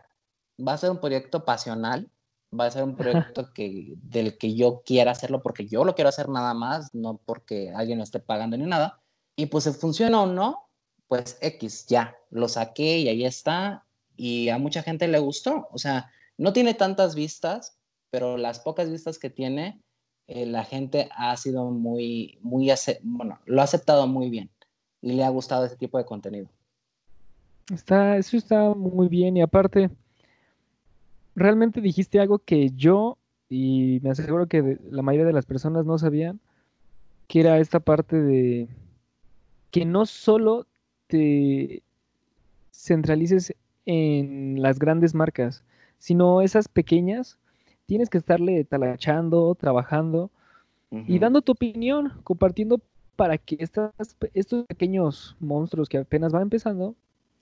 [0.61, 2.11] va a ser un proyecto pasional,
[2.59, 6.11] va a ser un proyecto que, del que yo quiera hacerlo porque yo lo quiero
[6.11, 9.01] hacer nada más, no porque alguien lo esté pagando ni nada.
[9.37, 10.68] Y pues si funciona o no,
[11.09, 13.87] pues X, ya, lo saqué y ahí está.
[14.16, 15.68] Y a mucha gente le gustó.
[15.73, 16.11] O sea,
[16.42, 17.78] no tiene tantas vistas,
[18.11, 19.81] pero las pocas vistas que tiene,
[20.26, 22.68] eh, la gente ha sido muy, muy,
[23.05, 24.50] bueno, lo ha aceptado muy bien
[25.00, 26.48] y le ha gustado ese tipo de contenido.
[27.72, 29.88] Está, eso está muy bien y aparte,
[31.37, 35.96] realmente dijiste algo que yo y me aseguro que la mayoría de las personas no
[35.96, 36.40] sabían,
[37.28, 38.68] que era esta parte de
[39.70, 40.66] que no solo
[41.07, 41.85] te
[42.72, 43.55] centralices
[43.87, 45.62] en las grandes marcas,
[46.03, 47.38] sino esas pequeñas,
[47.87, 50.33] tienes que estarle talachando, trabajando
[50.91, 52.81] y dando tu opinión, compartiendo
[53.15, 53.93] para que estas,
[54.35, 56.97] estos pequeños monstruos que apenas van empezando,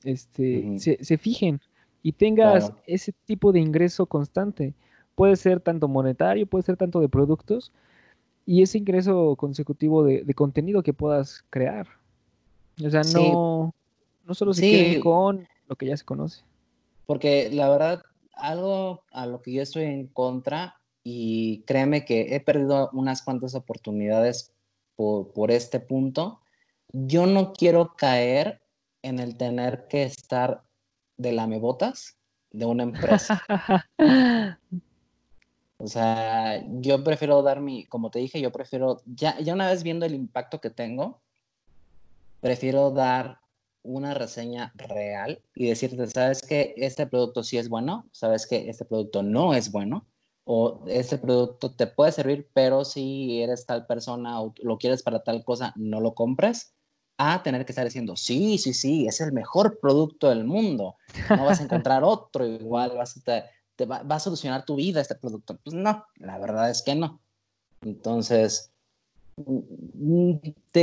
[0.04, 1.58] este, se, fijen
[2.02, 4.74] y tengas ese tipo de ingreso constante.
[5.14, 7.72] Puede ser tanto monetario, puede ser tanto de productos
[8.44, 11.86] y ese ingreso consecutivo de contenido que puedas crear.
[12.84, 13.74] O sea, no,
[14.26, 16.42] no solo se quede con lo que ya se conoce.
[17.06, 18.02] Porque la verdad,
[18.40, 23.54] algo a lo que yo estoy en contra, y créeme que he perdido unas cuantas
[23.54, 24.52] oportunidades
[24.96, 26.40] por, por este punto,
[26.92, 28.60] yo no quiero caer
[29.02, 30.62] en el tener que estar
[31.16, 32.18] de lamebotas
[32.50, 33.42] de una empresa.
[35.78, 39.82] o sea, yo prefiero dar mi, como te dije, yo prefiero, ya, ya una vez
[39.82, 41.22] viendo el impacto que tengo,
[42.40, 43.39] prefiero dar
[43.82, 48.84] una reseña real y decirte, sabes que este producto sí es bueno, sabes que este
[48.84, 50.06] producto no es bueno,
[50.44, 55.22] o este producto te puede servir, pero si eres tal persona o lo quieres para
[55.22, 56.74] tal cosa, no lo compres,
[57.18, 60.96] a tener que estar diciendo, sí, sí, sí, es el mejor producto del mundo,
[61.28, 63.44] no vas a encontrar otro igual, vas a,
[63.76, 65.58] te, va, va a solucionar tu vida este producto.
[65.62, 67.20] Pues no, la verdad es que no.
[67.82, 68.72] Entonces,
[69.46, 70.36] Mm,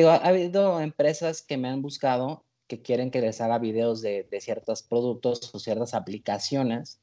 [0.08, 4.84] ha habido empresas que me han buscado que quieren que les haga videos de, ciertos
[4.84, 6.99] productos o ciertas aplicaciones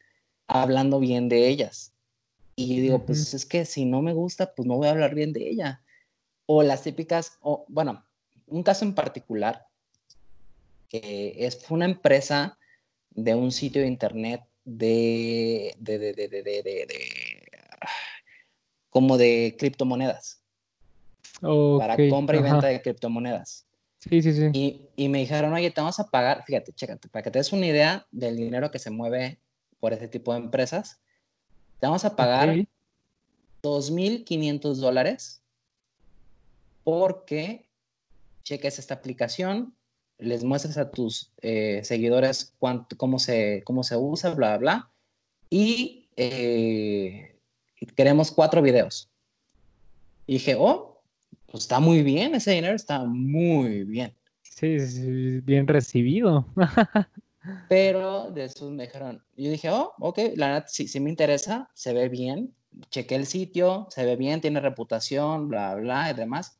[0.46, 1.94] hablando bien de ellas.
[2.56, 5.14] Y yo digo, pues es que si no me gusta, pues no voy a hablar
[5.14, 5.82] bien de ella.
[6.46, 8.04] O las típicas, o bueno,
[8.46, 9.66] un caso en particular,
[10.88, 12.58] que es una empresa
[13.10, 17.44] de un sitio de internet de, de, de, de
[18.90, 20.44] como de criptomonedas
[21.40, 23.66] para compra y venta de criptomonedas.
[24.08, 24.50] Sí, sí, sí.
[24.52, 27.52] Y, y, me dijeron, oye, te vamos a pagar, fíjate, chécate, para que te des
[27.52, 29.38] una idea del dinero que se mueve
[29.80, 31.00] por ese tipo de empresas,
[31.80, 32.54] te vamos a pagar
[33.62, 35.42] 2.500 dólares
[36.84, 37.66] porque
[38.42, 39.74] cheques esta aplicación,
[40.18, 44.90] les muestres a tus eh, seguidores cuánto, cómo, se, cómo se usa, bla, bla, bla,
[45.50, 47.36] y eh,
[47.96, 49.08] queremos cuatro videos.
[50.26, 50.93] Y dije, oh,
[51.54, 54.12] pues está muy bien, ese dinero está muy bien.
[54.42, 54.76] Sí,
[55.42, 56.44] bien recibido.
[57.68, 61.70] Pero de eso me dijeron, yo dije, oh, ok, la verdad sí, sí me interesa,
[61.72, 62.52] se ve bien,
[62.90, 66.58] chequé el sitio, se ve bien, tiene reputación, bla, bla, y demás.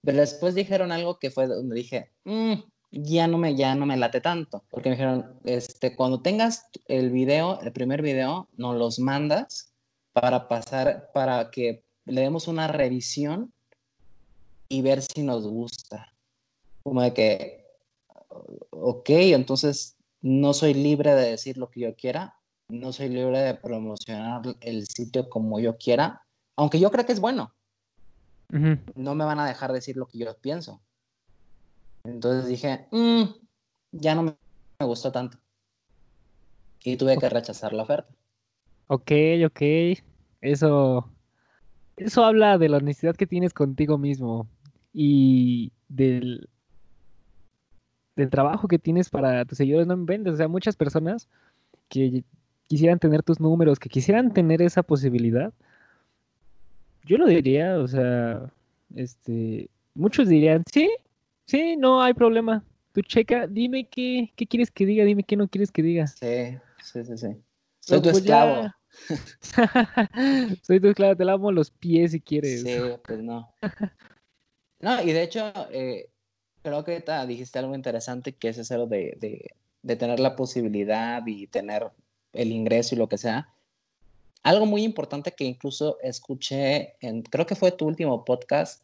[0.00, 2.54] Pero después dijeron algo que fue donde dije, mm,
[2.92, 7.10] ya no me, ya no me late tanto, porque me dijeron, este, cuando tengas el
[7.10, 9.74] video, el primer video, nos los mandas
[10.14, 13.52] para pasar, para que le demos una revisión
[14.68, 16.12] y ver si nos gusta.
[16.82, 17.66] Como de que,
[18.70, 22.36] ok, entonces no soy libre de decir lo que yo quiera,
[22.68, 26.22] no soy libre de promocionar el sitio como yo quiera,
[26.56, 27.52] aunque yo creo que es bueno.
[28.48, 30.80] No me van a dejar decir lo que yo pienso.
[32.04, 33.24] Entonces dije, mm,
[33.92, 34.36] ya no me,
[34.80, 35.38] gustó tanto.
[36.84, 38.14] Y tuve que rechazar la oferta.
[38.86, 39.10] Ok,
[39.46, 39.60] ok.
[40.40, 41.10] Eso,
[41.96, 44.48] eso habla de la honestidad que tienes contigo mismo
[44.98, 46.48] y del,
[48.16, 50.32] del trabajo que tienes para tus seguidores no me vendes.
[50.32, 51.28] O sea, muchas personas
[51.90, 52.24] que
[52.66, 55.52] quisieran tener tus números, que quisieran tener esa posibilidad,
[57.04, 58.50] yo lo diría, o sea,
[58.94, 60.90] este, muchos dirían, sí,
[61.44, 62.64] sí, no hay problema.
[62.92, 66.06] Tú checa, dime qué, qué quieres que diga, dime qué no quieres que diga.
[66.06, 67.36] Sí, sí, sí, sí.
[67.80, 68.72] Soy tu pues esclavo.
[70.62, 72.62] Soy tu esclavo, te lavo los pies si quieres.
[72.62, 73.46] Sí, pues no.
[74.80, 76.10] No, y de hecho, eh,
[76.62, 79.50] creo que dijiste algo interesante que es eso de, de,
[79.82, 81.90] de tener la posibilidad y tener
[82.32, 83.48] el ingreso y lo que sea.
[84.42, 88.82] Algo muy importante que incluso escuché, en, creo que fue tu último podcast,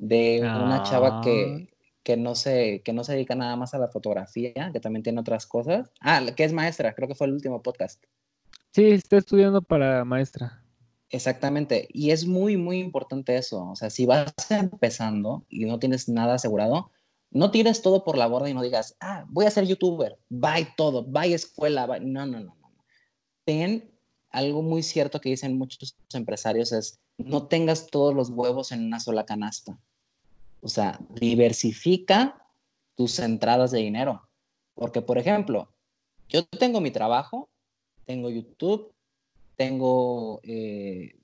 [0.00, 1.74] de una chava que, ah.
[2.02, 5.20] que, no se, que no se dedica nada más a la fotografía, que también tiene
[5.20, 5.90] otras cosas.
[6.00, 8.02] Ah, que es maestra, creo que fue el último podcast.
[8.72, 10.62] Sí, está estudiando para maestra.
[11.10, 13.68] Exactamente, y es muy, muy importante eso.
[13.70, 16.92] O sea, si vas empezando y no tienes nada asegurado,
[17.32, 20.68] no tires todo por la borda y no digas, ah, voy a ser youtuber, bye
[20.76, 22.00] todo, bye escuela, bye.
[22.00, 22.74] No, no, no, no.
[23.44, 23.90] Ten
[24.30, 29.00] algo muy cierto que dicen muchos empresarios es, no tengas todos los huevos en una
[29.00, 29.78] sola canasta.
[30.62, 32.46] O sea, diversifica
[32.94, 34.28] tus entradas de dinero.
[34.74, 35.72] Porque, por ejemplo,
[36.28, 37.48] yo tengo mi trabajo,
[38.06, 38.92] tengo YouTube,
[39.60, 41.16] tengo eh,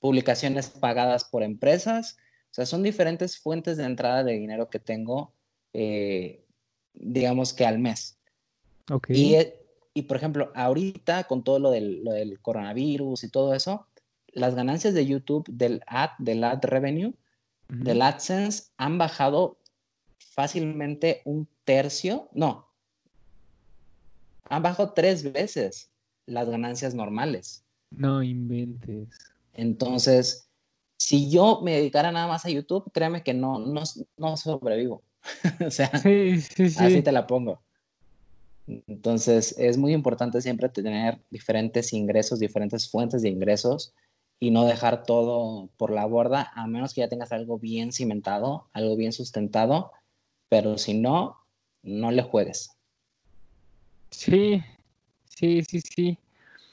[0.00, 2.16] publicaciones pagadas por empresas.
[2.50, 5.32] O sea, son diferentes fuentes de entrada de dinero que tengo,
[5.72, 6.44] eh,
[6.94, 8.18] digamos que al mes.
[8.90, 9.16] Okay.
[9.16, 13.86] Y, y, por ejemplo, ahorita con todo lo del, lo del, coronavirus y todo eso,
[14.32, 17.14] las ganancias de YouTube del ad, del ad revenue,
[17.68, 19.58] del AdSense, han bajado
[20.18, 22.30] fácilmente un tercio.
[22.32, 22.68] No,
[24.48, 25.92] han bajado tres veces
[26.30, 27.64] las ganancias normales.
[27.90, 29.08] No inventes.
[29.52, 30.48] Entonces,
[30.96, 33.82] si yo me dedicara nada más a YouTube, créeme que no, no,
[34.16, 35.02] no sobrevivo.
[35.66, 37.60] o sea, así te la pongo.
[38.86, 43.92] Entonces, es muy importante siempre tener diferentes ingresos, diferentes fuentes de ingresos
[44.38, 48.68] y no dejar todo por la borda, a menos que ya tengas algo bien cimentado,
[48.72, 49.92] algo bien sustentado,
[50.48, 51.36] pero si no,
[51.82, 52.70] no le juegues.
[54.10, 54.62] Sí,
[55.40, 56.18] Sí, sí, sí.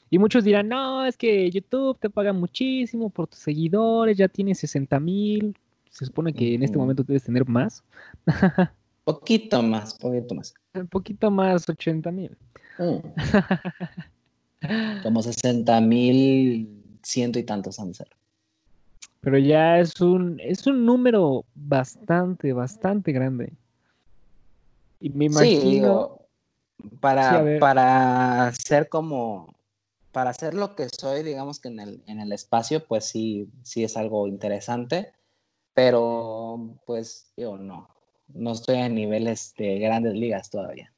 [0.10, 4.60] Y muchos dirán, no, es que YouTube te paga muchísimo por tus seguidores, ya tienes
[4.60, 5.58] 60 mil.
[5.90, 7.82] Se supone que en este momento debes tener más.
[9.06, 10.54] poquito más, poquito más.
[10.74, 12.38] Un poquito más, 80 mil.
[12.78, 12.98] Mm.
[15.04, 17.94] Como 60 mil, ciento y tantos han.
[19.22, 23.54] Pero ya es un, es un número bastante, bastante grande.
[25.00, 26.27] Y me imagino
[27.00, 29.56] para, para ser como,
[30.12, 33.84] para ser lo que soy, digamos que en el, en el espacio, pues sí, sí
[33.84, 35.14] es algo interesante,
[35.74, 37.90] pero pues yo no,
[38.34, 40.92] no estoy a niveles de grandes ligas todavía.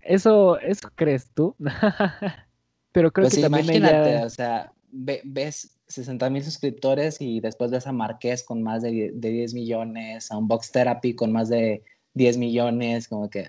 [0.00, 1.54] Eso, eso crees tú.
[2.92, 7.86] pero creo pues que también imagínate, o sea, ves 60 mil suscriptores y después ves
[7.86, 11.82] a Marqués con más de, de 10 millones, a un Box Therapy con más de
[12.14, 13.48] 10 millones, como que...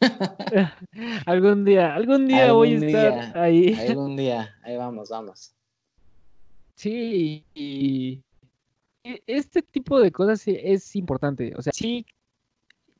[1.26, 3.74] algún día, algún día voy a estar ahí.
[3.88, 5.54] Algún día, ahí vamos, vamos.
[6.74, 8.20] Sí, y
[9.26, 11.54] este tipo de cosas es importante.
[11.56, 12.04] O sea, sí,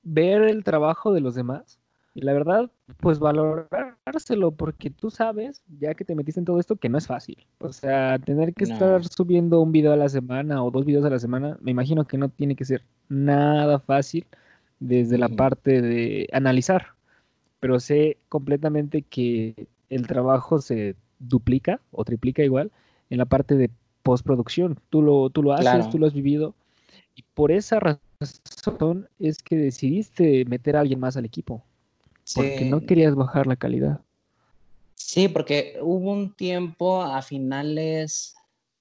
[0.03, 1.79] ver el trabajo de los demás
[2.15, 6.77] y la verdad, pues valorárselo, porque tú sabes, ya que te metiste en todo esto,
[6.77, 7.45] que no es fácil.
[7.59, 11.11] O sea, tener que estar subiendo un video a la semana o dos videos a
[11.11, 14.25] la semana, me imagino que no tiene que ser nada fácil
[14.87, 16.89] desde la parte de analizar,
[17.59, 22.71] pero sé completamente que el trabajo se duplica o triplica igual
[23.09, 23.71] en la parte de
[24.03, 24.79] postproducción.
[24.91, 26.55] Tú lo, tú lo haces, tú lo has vivido,
[27.17, 31.65] y por esa razón es que decidiste meter a alguien más al equipo,
[32.35, 34.01] porque no querías bajar la calidad.
[34.95, 38.37] Sí, porque hubo un tiempo a finales,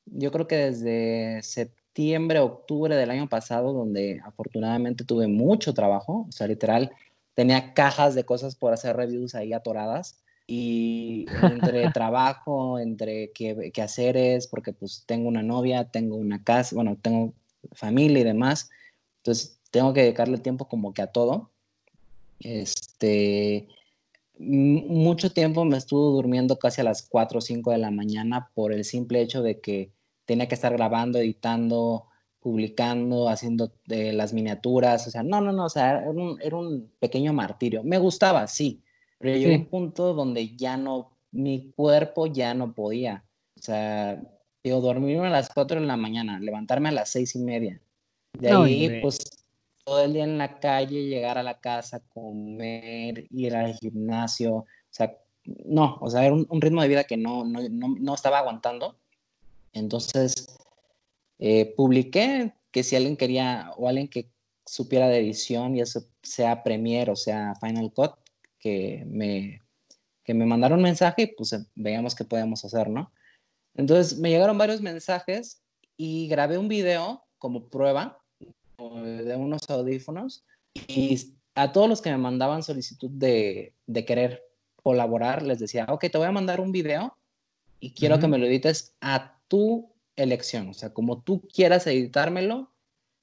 [0.06, 6.26] yo creo que desde septiembre, septiembre, octubre del año pasado, donde afortunadamente tuve mucho trabajo,
[6.28, 6.92] o sea, literal,
[7.36, 13.86] tenía cajas de cosas por hacer reviews ahí atoradas y entre trabajo, entre qué, qué
[14.36, 17.34] es, porque pues tengo una novia, tengo una casa, bueno, tengo
[17.74, 18.72] familia y demás,
[19.18, 21.52] entonces tengo que dedicarle tiempo como que a todo.
[22.40, 23.68] Este,
[24.40, 28.74] mucho tiempo me estuve durmiendo casi a las 4 o 5 de la mañana por
[28.74, 29.92] el simple hecho de que
[30.26, 32.08] tenía que estar grabando, editando,
[32.40, 36.04] publicando, haciendo eh, las miniaturas, o sea, no, no, no, o sea,
[36.42, 37.84] era un, pequeño martirio.
[37.84, 38.84] Me gustaba, sí,
[39.18, 43.24] pero llegó un punto donde ya no, mi cuerpo ya no podía,
[43.58, 44.22] o sea,
[44.64, 47.82] digo, dormirme a las 4 de la mañana, levantarme a las seis y media.
[48.38, 49.20] De ahí, pues,
[49.86, 54.68] todo el día en la calle, llegar a la casa, comer, ir al gimnasio, o
[54.90, 58.40] sea, no, o sea, era un, ritmo de vida que no, no, no, no estaba
[58.40, 58.98] aguantando
[59.74, 60.48] entonces,
[61.40, 64.32] eh, publiqué que si alguien quería o alguien que
[64.66, 68.14] supiera de edición, y eso sea Premiere o sea Final Cut,
[68.60, 69.62] que me,
[70.24, 73.12] que me mandaron un mensaje y pues veamos qué podemos hacer, ¿no?
[73.76, 75.62] Entonces me llegaron varios mensajes
[75.98, 78.20] y grabé un video como prueba
[78.78, 80.46] de unos audífonos
[80.88, 84.44] y a todos los que me mandaban solicitud de, de querer
[84.82, 87.18] colaborar, les decía, ok, te voy a mandar un video
[87.80, 92.72] y quiero que me lo edites a tu elección, o sea, como tú quieras editármelo,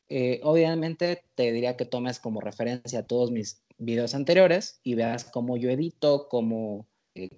[0.08, 5.56] eh, obviamente te diría que tomes como referencia todos mis videos anteriores y veas cómo
[5.56, 7.30] yo edito, cómo eh,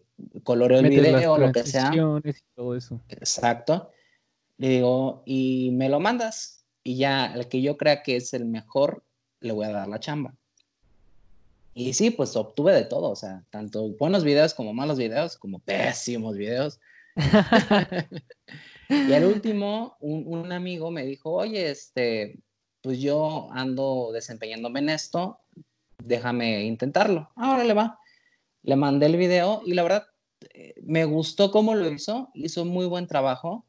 [0.45, 1.91] coloreo el video, lo que sea.
[2.23, 3.01] Y todo eso.
[3.09, 3.89] Exacto.
[4.59, 8.45] Le digo, y me lo mandas y ya el que yo crea que es el
[8.45, 9.07] mejor,
[9.41, 10.35] le voy a dar la chamba.
[11.73, 15.61] Y sí, pues obtuve de todo, o sea, tanto buenos videos como malos videos, como
[15.61, 16.79] pésimos videos.
[18.89, 22.39] y al último, un, un, amigo me dijo, oye, este,
[22.83, 25.39] pues yo ando desempeñándome en esto,
[26.05, 27.31] déjame intentarlo.
[27.37, 27.99] Ahora le va.
[28.63, 30.07] Le mandé el video y la verdad
[30.55, 33.65] eh, me gustó cómo lo hizo, hizo muy buen trabajo.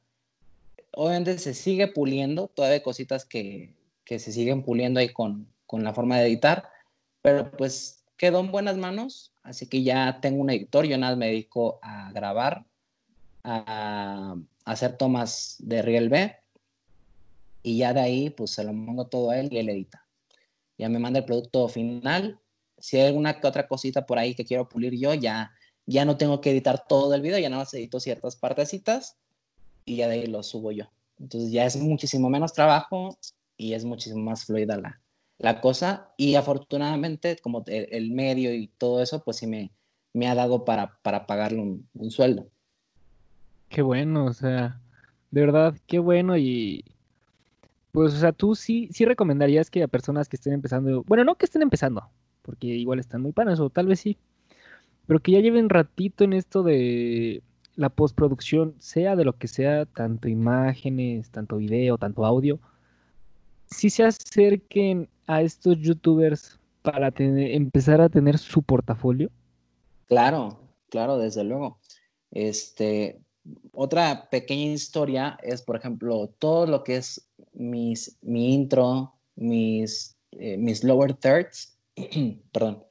[0.91, 3.73] Obviamente se sigue puliendo, todavía hay cositas que,
[4.05, 6.69] que se siguen puliendo ahí con, con la forma de editar,
[7.21, 11.27] pero pues quedó en buenas manos, así que ya tengo un editor, yo nada me
[11.27, 12.65] dedico a grabar,
[13.43, 16.35] a, a hacer tomas de Real B
[17.61, 20.05] y ya de ahí pues se lo mando todo a él y él edita.
[20.77, 22.39] Ya me manda el producto final.
[22.77, 25.51] Si hay alguna otra cosita por ahí que quiero pulir yo, ya,
[25.85, 29.17] ya no tengo que editar todo el video, ya nada más edito ciertas partecitas
[29.85, 30.91] y ya de ahí lo subo yo.
[31.19, 33.17] Entonces ya es muchísimo menos trabajo
[33.55, 35.01] y es muchísimo más fluida la,
[35.37, 36.13] la cosa.
[36.17, 39.71] Y afortunadamente, como el, medio y todo eso, pues sí me,
[40.11, 42.49] me ha dado para, para pagarle un sueldo.
[43.73, 44.79] Qué bueno, o sea,
[45.31, 46.85] de verdad, qué bueno y,
[47.91, 51.33] pues, o sea, tú sí, sí recomendarías que a personas que estén empezando, bueno, no
[51.37, 52.07] que estén empezando,
[52.43, 54.19] porque igual están muy panas, o tal vez sí,
[55.07, 57.41] pero que ya lleven ratito en esto de
[57.75, 62.59] la postproducción, sea de lo que sea, tanto imágenes, tanto video, tanto audio,
[63.65, 69.31] sí se acerquen a estos youtubers para empezar a tener su portafolio.
[70.07, 70.59] Claro,
[70.91, 71.79] claro, desde luego.
[72.29, 73.19] Este,
[73.73, 80.57] otra pequeña historia es, por ejemplo, todo lo que es mis, mi intro, mis, eh,
[80.57, 81.77] mis lower thirds,
[82.51, 82.83] perdón,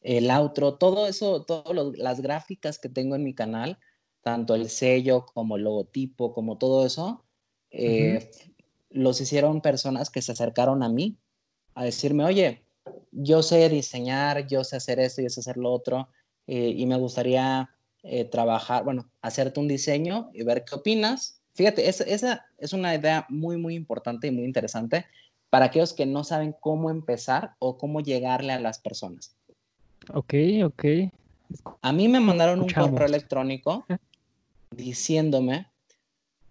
[0.00, 3.78] el outro, todo eso, todas las gráficas que tengo en mi canal,
[4.22, 7.24] tanto el sello como el logotipo, como todo eso,
[7.70, 8.30] eh,
[8.90, 11.18] los hicieron personas que se acercaron a mí
[11.74, 12.64] a decirme, oye,
[13.12, 16.08] yo sé diseñar, yo sé hacer esto, yo sé hacer lo otro,
[16.46, 17.70] eh, y me gustaría
[18.30, 23.56] trabajar, bueno, hacerte un diseño y ver qué opinas Fíjate, esa, es una idea muy,
[23.58, 25.04] muy importante y muy interesante
[25.50, 29.36] para aquellos que no saben cómo empezar o cómo llegarle a las personas.
[30.14, 30.34] Ok,
[30.64, 30.84] ok.
[31.82, 33.84] A mí me mandaron un correo electrónico
[34.70, 35.66] diciéndome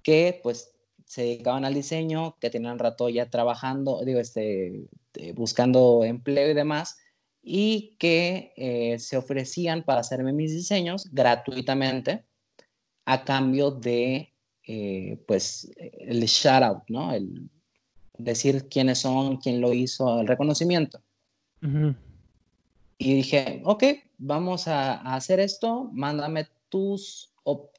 [0.04, 0.72] que pues
[1.06, 4.86] se dedicaban al diseño, que tenían rato ya trabajando, digo, este,
[5.16, 7.00] eh, buscando empleo y demás,
[7.42, 12.24] y que eh, se ofrecían para hacerme mis diseños gratuitamente
[13.06, 14.32] a cambio de
[14.68, 17.14] eh, pues el shout out, ¿no?
[17.14, 17.50] El
[18.18, 21.02] decir quiénes son, quién lo hizo, el reconocimiento.
[22.98, 23.84] Y dije, ok,
[24.18, 27.32] vamos a, hacer esto, mándame tus,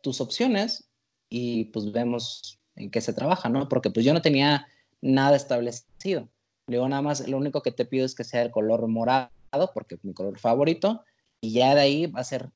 [0.03, 0.89] tus opciones
[1.29, 3.69] y pues vemos en qué se trabaja, ¿no?
[3.69, 4.67] Porque pues yo no tenía
[5.01, 6.29] nada establecido.
[6.67, 9.31] Luego nada más, lo único que te pido es que sea el color morado,
[9.75, 11.05] porque es mi color favorito,
[11.41, 12.51] y ya de ahí va a ser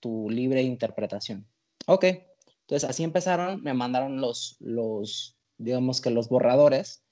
[0.00, 1.46] tu libre interpretación.
[1.86, 2.04] Ok,
[2.62, 7.02] entonces así empezaron, me mandaron los, los, digamos que los borradores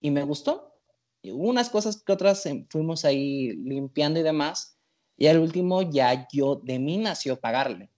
[0.00, 0.74] y me gustó.
[1.22, 4.78] Y unas cosas que otras em, fuimos ahí limpiando y demás.
[5.16, 7.90] Y al último ya yo, de mí nació pagarle.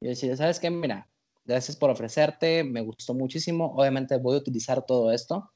[0.00, 0.70] Y decir, ¿sabes qué?
[0.70, 1.08] Mira,
[1.44, 3.74] gracias por ofrecerte, me gustó muchísimo.
[3.76, 5.52] Obviamente voy a utilizar todo esto,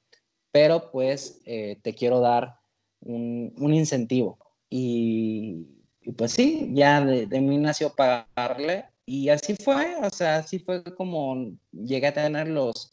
[0.53, 2.58] pero pues eh, te quiero dar
[3.01, 4.38] un, un incentivo.
[4.70, 5.66] Y,
[6.16, 10.84] pues sí, ya de, de mí nació pagarle y así fue, o sea, así fue
[10.94, 12.92] como llegué a tener los,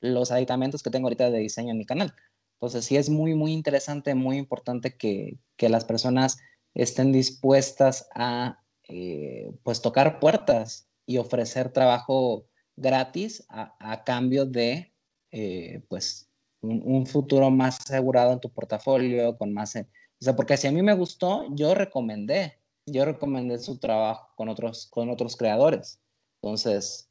[0.00, 2.14] los aditamentos que tengo ahorita de diseño en mi canal.
[2.56, 6.38] Entonces sí es muy, muy interesante, muy importante que, que las personas
[6.74, 14.92] estén dispuestas a eh, pues tocar puertas y ofrecer trabajo gratis a, a cambio de
[15.30, 16.25] eh, pues
[16.66, 19.76] un, un, futuro más asegurado en tu portafolio, con más...
[19.76, 24.48] O sea, porque si a mí me gustó, yo recomendé yo recomendé su trabajo con
[24.48, 26.00] otros, con otros creadores.
[26.40, 27.08] Entonces,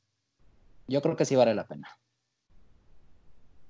[0.87, 1.89] yo creo que sí vale la pena.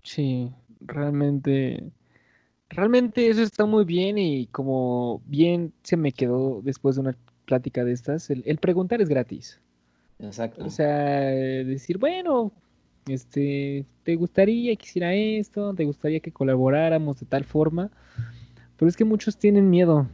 [0.04, 1.92] Sí, realmente,
[2.70, 7.84] realmente eso está muy bien y como bien se me quedó después de una plática
[7.84, 9.60] de estas, el, preguntar es gratis.
[10.20, 10.64] Exacto.
[10.64, 12.52] O sea, decir, bueno,
[13.08, 15.74] este, ¿te gustaría que hiciera esto?
[15.74, 17.92] ¿Te gustaría que colaboráramos de tal forma?
[18.78, 20.08] Pero es que muchos tienen miedo.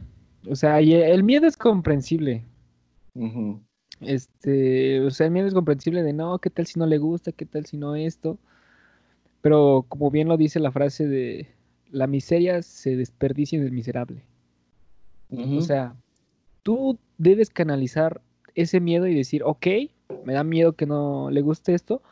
[0.48, 2.44] O sea, el miedo es comprensible.
[4.00, 7.32] Este, o sea, el miedo es comprensible de no, ¿qué tal si no le gusta?
[7.32, 8.38] ¿Qué tal si no esto?
[9.40, 11.48] Pero como bien lo dice la frase de
[11.90, 14.22] la miseria se desperdicia en el miserable.
[15.30, 15.96] O sea,
[16.62, 18.20] tú debes canalizar
[18.54, 19.66] ese miedo y decir, ok,
[20.24, 22.02] me da miedo que no le guste esto,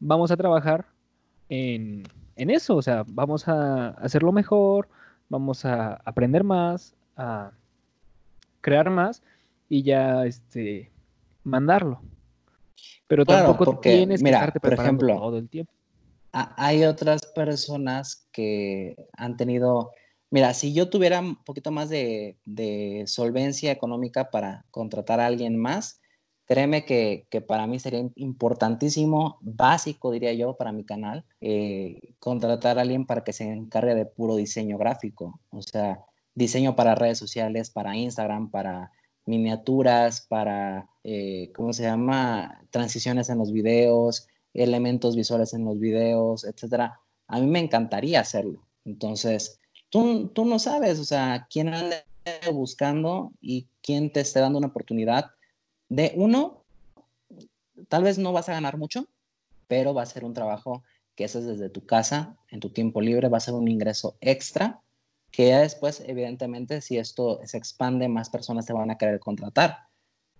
[0.00, 0.86] vamos a trabajar
[1.48, 2.04] en,
[2.36, 4.88] en eso, o sea, vamos a hacerlo mejor,
[5.28, 7.52] vamos a aprender más, a
[8.60, 9.22] crear más
[9.68, 10.90] y ya este
[11.42, 12.00] mandarlo.
[13.06, 15.72] Pero tampoco tienes que estarte por ejemplo, todo el tiempo.
[16.32, 19.92] Hay otras personas que han tenido,
[20.30, 25.56] mira, si yo tuviera un poquito más de, de solvencia económica para contratar a alguien
[25.56, 26.00] más,
[26.46, 32.78] créeme que, que, para mí sería importantísimo, básico diría yo para mi canal, eh, contratar
[32.78, 36.00] a alguien para que se encargue de puro diseño gráfico, o sea,
[36.34, 38.92] diseño para redes sociales, para Instagram, para
[39.26, 42.60] miniaturas, para, eh, ¿cómo se llama?
[42.70, 47.00] Transiciones en los videos, elementos visuales en los videos, etcétera.
[47.28, 48.66] A mí me encantaría hacerlo.
[48.84, 52.04] Entonces, tú, tú no sabes, o sea, quién anda
[52.52, 55.30] buscando y quién te esté dando una oportunidad
[55.88, 56.64] de uno,
[57.88, 59.06] tal vez no vas a ganar mucho,
[59.68, 60.82] pero va a ser un trabajo
[61.14, 64.80] que haces desde tu casa, en tu tiempo libre, va a ser un ingreso extra
[65.34, 69.88] que ya después, evidentemente, si esto se expande, más personas te van a querer contratar.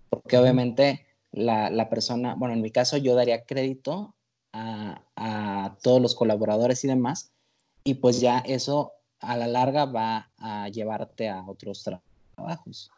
[0.09, 4.14] Porque obviamente la, la persona, bueno, en mi caso yo daría crédito
[4.53, 7.32] a, a, todos los colaboradores y demás,
[7.82, 11.82] y pues ya eso a la larga va a llevarte a otros
[12.36, 12.92] trabajos.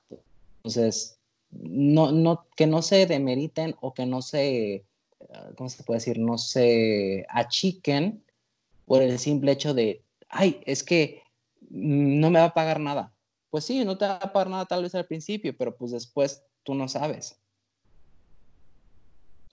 [0.58, 1.18] Entonces,
[1.50, 4.84] no, no, que no se demeriten o que no se,
[5.56, 6.18] ¿cómo se puede decir?
[6.18, 8.24] No se achiquen
[8.84, 11.22] por el simple hecho de, ay, es que
[11.70, 13.12] no me va a pagar nada.
[13.50, 16.44] Pues sí, no te va a pagar nada tal vez al principio, pero pues después
[16.62, 17.40] tú no sabes.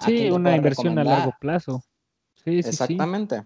[0.04, 1.84] Sí, una inversión a largo plazo.
[2.44, 3.46] Sí, Exactamente.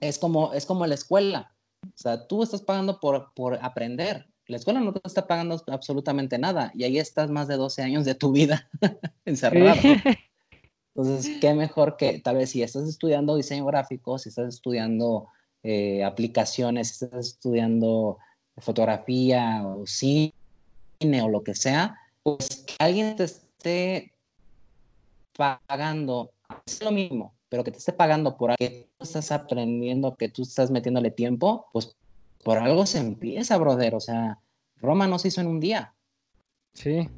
[0.00, 1.54] Es como, es como la escuela.
[1.84, 4.28] O sea, tú estás pagando por, por aprender.
[4.48, 8.04] La escuela no te está pagando absolutamente nada y ahí estás más de 12 años
[8.04, 8.68] de tu vida
[9.24, 9.80] encerrado.
[10.94, 15.28] Entonces, qué mejor que tal vez si estás estudiando diseño gráfico, si estás estudiando
[15.62, 18.18] eh, aplicaciones, si estás estudiando
[18.58, 20.32] fotografía o cine
[21.22, 24.14] o lo que sea, pues que alguien te esté
[25.36, 26.30] pagando,
[26.64, 30.28] es lo mismo, pero que te esté pagando por algo que tú estás aprendiendo, que
[30.28, 31.96] tú estás metiéndole tiempo, pues
[32.44, 33.94] por algo se empieza, brother.
[33.94, 34.40] O sea,
[34.76, 35.94] Roma no se hizo en un día.
[36.74, 37.08] Sí.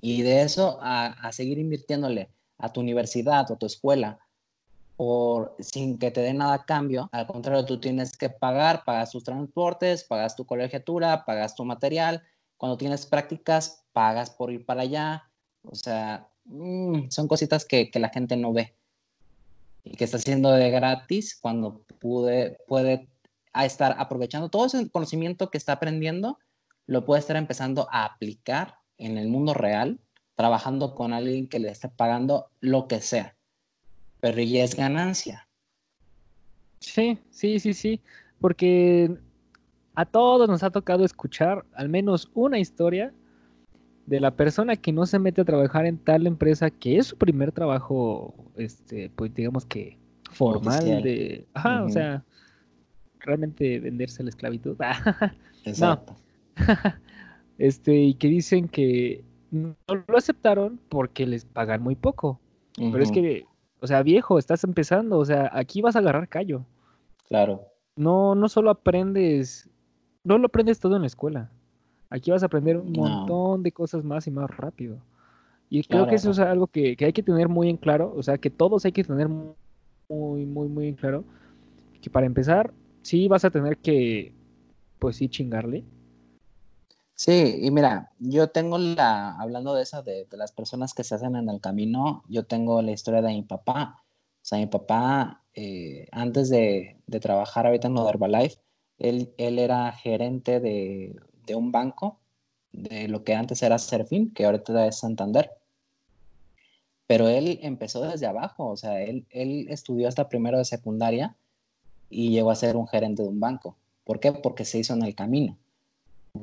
[0.00, 4.18] Y de eso a, a seguir invirtiéndole a tu universidad o a tu escuela
[4.96, 7.08] por, sin que te dé nada a cambio.
[7.12, 12.22] Al contrario, tú tienes que pagar, pagas tus transportes, pagas tu colegiatura, pagas tu material.
[12.56, 15.24] Cuando tienes prácticas, pagas por ir para allá.
[15.62, 18.76] O sea, mm, son cositas que, que, la gente no ve
[19.84, 23.08] y que está haciendo de gratis cuando pude, puede
[23.54, 26.38] estar aprovechando todo ese conocimiento que está aprendiendo,
[26.86, 30.00] lo puede estar empezando a aplicar en el mundo real,
[30.34, 33.36] trabajando con alguien que le esté pagando lo que sea.
[34.20, 35.48] Pero ya es ganancia.
[36.80, 38.00] Sí, sí, sí, sí,
[38.40, 39.16] porque
[39.94, 43.12] a todos nos ha tocado escuchar al menos una historia
[44.06, 47.16] de la persona que no se mete a trabajar en tal empresa que es su
[47.16, 49.96] primer trabajo, este, pues digamos que
[50.30, 52.24] formal de, ajá, o sea,
[53.24, 54.76] realmente venderse la esclavitud.
[55.64, 56.16] Exacto.
[57.58, 62.40] este, y que dicen que no lo aceptaron porque les pagan muy poco.
[62.76, 63.44] Pero es que
[63.82, 66.64] o sea, viejo, estás empezando, o sea, aquí vas a agarrar callo.
[67.26, 67.62] Claro.
[67.96, 69.68] No, no solo aprendes,
[70.22, 71.50] no lo aprendes todo en la escuela.
[72.08, 74.98] Aquí vas a aprender un montón de cosas más y más rápido.
[75.68, 78.38] Y creo que eso es algo que, hay que tener muy en claro, o sea,
[78.38, 81.24] que todos hay que tener muy, muy, muy en claro,
[82.00, 84.34] que para empezar, sí vas a tener que,
[84.98, 85.84] pues sí, chingarle,
[87.24, 91.36] Sí, y mira, yo tengo la, hablando de eso, de, las personas que se hacen
[91.36, 94.02] en el camino, yo tengo la historia de mi papá.
[94.42, 98.56] O sea, mi papá, eh, antes de, trabajar ahorita en Herbalife,
[98.98, 101.14] él, él era gerente de,
[101.54, 102.18] un banco,
[102.72, 105.52] de lo que antes era Serfin, que ahorita es Santander.
[107.06, 111.36] Pero él empezó desde abajo, o sea, él, él estudió hasta primero de secundaria
[112.12, 113.76] y llegó a ser un gerente de un banco.
[114.04, 114.32] ¿Por qué?
[114.32, 115.56] Porque se hizo en el camino.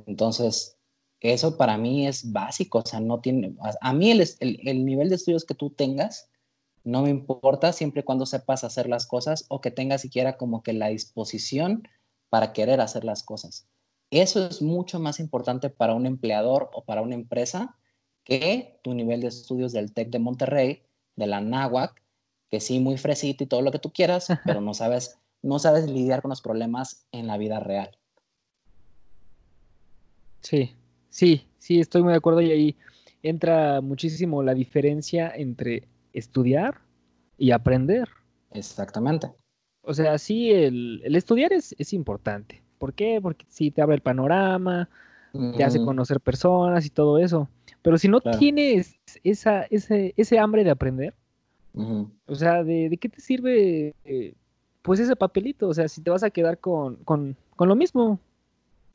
[0.08, 0.78] Entonces,
[1.22, 5.16] eso para mí es básico, o sea, no tiene, a mí el, el, nivel de
[5.16, 6.30] estudios que tú tengas
[6.86, 10.64] No me importa siempre y cuando sepas hacer las cosas o que tengas siquiera como
[10.64, 11.88] que la disposición
[12.30, 13.68] para querer hacer las cosas.
[14.12, 17.78] Eso es mucho más importante para un empleador o para una empresa
[18.24, 20.84] que tu nivel de estudios del TEC de Monterrey,
[21.16, 22.02] de la NAWAC,
[22.50, 25.90] que sí, muy fresito y todo lo que tú quieras, pero no sabes, no sabes
[25.90, 27.92] lidiar con los problemas en la vida real.
[30.42, 30.76] Sí,
[31.10, 32.78] sí, sí, estoy muy de acuerdo y ahí
[33.24, 36.82] entra muchísimo la diferencia entre estudiar
[37.38, 38.08] y aprender.
[38.52, 39.32] Exactamente.
[39.82, 42.62] O sea, sí, el, estudiar es, es, importante.
[42.78, 43.20] ¿Por qué?
[43.22, 44.90] Porque sí te abre el panorama,
[45.56, 47.50] te hace conocer personas y todo eso.
[47.82, 51.14] Pero si no tienes esa, ese, ese hambre de aprender,
[51.74, 54.34] o sea, ¿de, qué te sirve eh,
[54.82, 55.68] pues ese papelito?
[55.68, 58.20] O sea, si te vas a quedar con, con, con lo mismo,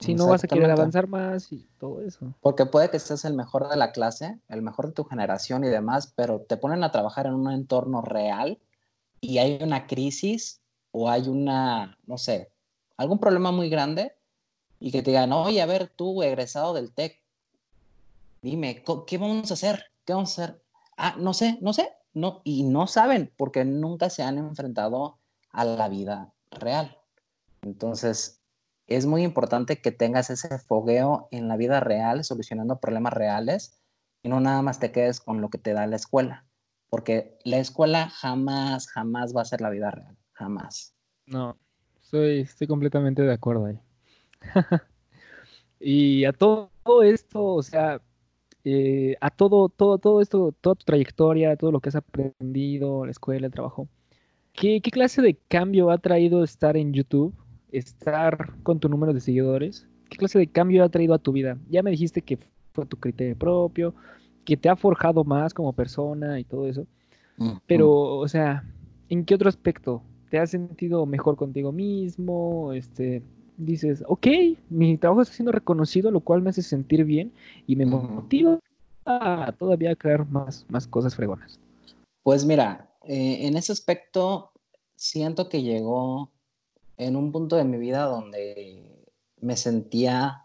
[0.01, 2.33] si no vas a querer avanzar más y todo eso.
[2.41, 5.69] Porque puede que estés el mejor de la clase, el mejor de tu generación y
[5.69, 8.59] demás, pero te ponen a trabajar en un entorno real
[9.21, 10.61] y hay una crisis
[10.91, 12.51] o hay una, no sé,
[12.97, 14.13] algún problema muy grande
[14.81, 17.21] y que te digan, oye, a ver, tú, egresado del TEC,
[18.43, 19.87] dime, ¿qué vamos a hacer?
[20.05, 20.63] ¿Qué vamos a hacer?
[20.97, 25.19] Ah, no sé, no sé, no, y no saben porque nunca se han enfrentado
[25.55, 26.99] a la vida real.
[27.63, 28.43] Entonces,
[28.87, 33.81] es muy importante que tengas ese fogueo en la vida real, solucionando problemas reales,
[34.23, 36.47] y no nada más te quedes con lo que te da la escuela,
[36.91, 40.95] porque la escuela jamás, jamás va a ser la vida real, jamás.
[41.27, 41.57] No,
[42.03, 43.81] estoy, estoy completamente de acuerdo ahí.
[45.81, 46.71] y a todo
[47.03, 48.01] esto, o sea,
[48.65, 53.11] eh, a todo, todo, todo esto, toda tu trayectoria, todo lo que has aprendido, la
[53.11, 53.89] escuela, el trabajo,
[54.55, 57.35] ¿qué, qué clase de cambio ha traído estar en YouTube?
[57.71, 59.87] Estar con tu número de seguidores.
[60.09, 61.59] ¿Qué clase de cambio ha traído a tu vida?
[61.69, 62.39] Ya me dijiste que
[62.73, 63.95] fue tu criterio propio,
[64.45, 66.87] que te ha forjado más como persona y todo eso.
[67.67, 68.65] Pero, o sea,
[69.09, 70.03] ¿en qué otro aspecto?
[70.31, 72.73] ¿Te has sentido mejor contigo mismo?
[72.73, 73.23] Este,
[73.57, 74.27] dices, ok,
[74.71, 77.33] mi trabajo está siendo reconocido, lo cual me hace sentir bien
[77.67, 78.61] y me motiva
[79.05, 81.59] a todavía crear más, más cosas fregonas.
[82.23, 84.53] Pues mira, eh, en ese aspecto
[84.97, 86.31] siento que llegó
[86.97, 89.07] en un punto de mi vida donde
[89.41, 90.43] me sentía,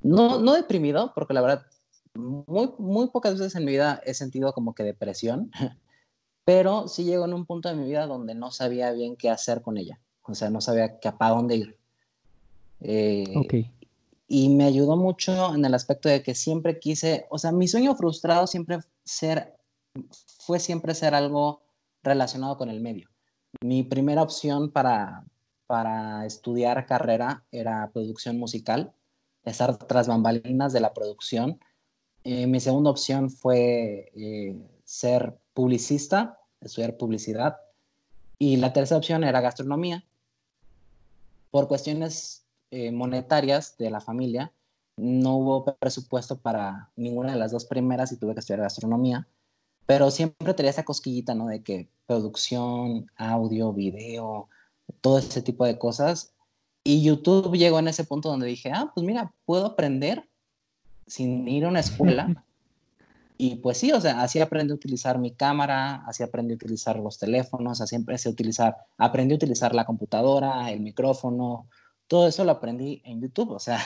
[0.00, 1.66] no, no deprimido, porque la verdad,
[2.14, 5.50] muy, muy pocas veces en mi vida he sentido como que depresión,
[6.44, 9.62] pero sí llegó en un punto de mi vida donde no sabía bien qué hacer
[9.62, 11.76] con ella, o sea, no sabía que, para dónde ir.
[12.80, 13.24] Eh,
[14.26, 17.94] y me ayudó mucho en el aspecto de que siempre quise, o sea, mi sueño
[17.94, 19.54] frustrado siempre ser,
[20.38, 21.61] fue siempre ser algo
[22.02, 23.08] relacionado con el medio.
[23.60, 25.24] Mi primera opción para,
[25.66, 28.92] para estudiar carrera era producción musical,
[29.44, 31.60] estar tras bambalinas de la producción.
[32.24, 37.56] Eh, mi segunda opción fue eh, ser publicista, estudiar publicidad.
[38.38, 40.04] Y la tercera opción era gastronomía.
[41.50, 44.52] Por cuestiones eh, monetarias de la familia,
[44.96, 49.26] no hubo presupuesto para ninguna de las dos primeras y tuve que estudiar gastronomía,
[49.86, 51.46] pero siempre tenía esa cosquillita, ¿no?
[51.46, 54.48] De que producción, audio, video,
[55.00, 56.32] todo ese tipo de cosas.
[56.84, 60.28] Y YouTube llegó en ese punto donde dije, ah, pues mira, puedo aprender
[61.06, 62.44] sin ir a una escuela.
[63.38, 66.96] Y pues sí, o sea, así aprendí a utilizar mi cámara, así aprendí a utilizar
[66.96, 71.66] los teléfonos, así empecé a utilizar, aprendí a utilizar la computadora, el micrófono,
[72.06, 73.80] todo eso lo aprendí en YouTube, o sea,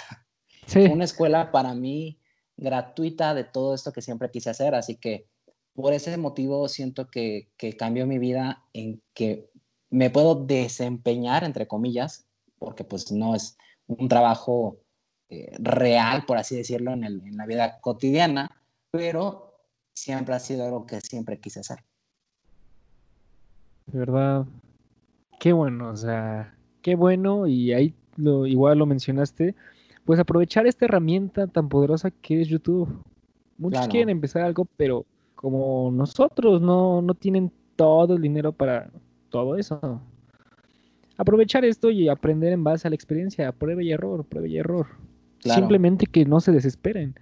[0.66, 2.18] fue una escuela para mí
[2.58, 5.26] gratuita de todo esto que siempre quise hacer, así que
[5.76, 9.50] por ese motivo siento que, que cambió mi vida en que
[9.90, 12.26] me puedo desempeñar, entre comillas,
[12.58, 13.56] porque pues no es
[13.86, 14.78] un trabajo
[15.28, 18.50] eh, real, por así decirlo, en, en la vida cotidiana,
[18.90, 19.52] pero
[19.94, 21.84] siempre ha sido algo que siempre quise hacer.
[23.86, 24.46] De verdad,
[25.38, 29.54] qué bueno, o sea, qué bueno y ahí lo, igual lo mencionaste,
[30.04, 33.02] pues aprovechar esta herramienta tan poderosa que es YouTube.
[33.58, 35.06] Muchos quieren empezar algo, pero
[35.36, 38.90] como nosotros no, no tienen todo el dinero para
[39.30, 40.00] todo eso.
[41.18, 44.86] Aprovechar esto y aprender en base a la experiencia, prueba y error, prueba y error.
[45.40, 47.14] Simplemente que no se desesperen.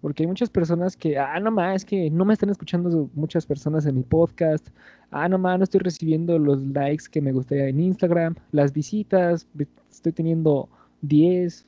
[0.00, 3.44] Porque hay muchas personas que, ah, no más, es que no me están escuchando muchas
[3.46, 4.68] personas en mi podcast.
[5.10, 9.48] Ah, no más, no estoy recibiendo los likes que me gustaría en Instagram, las visitas,
[9.90, 10.68] estoy teniendo
[11.00, 11.66] 10.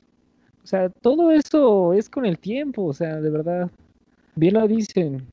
[0.63, 3.71] O sea, todo eso es con el tiempo, o sea, de verdad.
[4.35, 5.25] Bien lo dicen.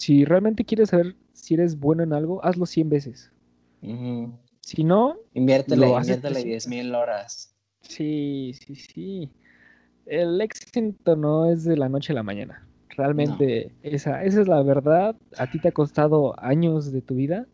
[0.00, 3.30] Si realmente quieres saber si eres bueno en algo, hazlo 100 veces.
[4.60, 7.54] Si no, inviértele, inviértele 10 mil horas.
[7.82, 9.30] Sí, sí, sí
[10.10, 12.66] el éxito no es de la noche a la mañana.
[12.96, 15.14] Realmente esa, esa es la verdad.
[15.38, 17.46] A ti te ha costado años de tu vida,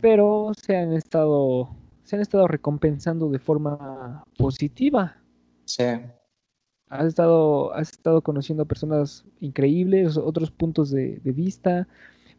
[0.00, 1.70] pero se han estado
[2.04, 5.16] se han estado recompensando de forma positiva.
[5.64, 5.84] Sí.
[6.92, 11.88] Has estado, has estado conociendo a personas increíbles, otros puntos de, vista.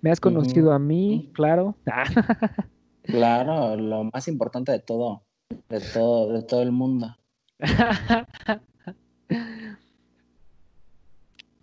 [0.01, 1.75] Me has conocido a mí, claro.
[3.01, 5.23] claro, lo más importante de todo,
[5.69, 7.17] de todo, de todo el mundo.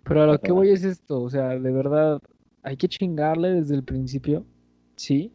[0.03, 2.19] Pero a lo que voy es esto, o sea, de verdad,
[2.61, 4.43] hay que chingarle desde el principio,
[4.97, 5.31] sí,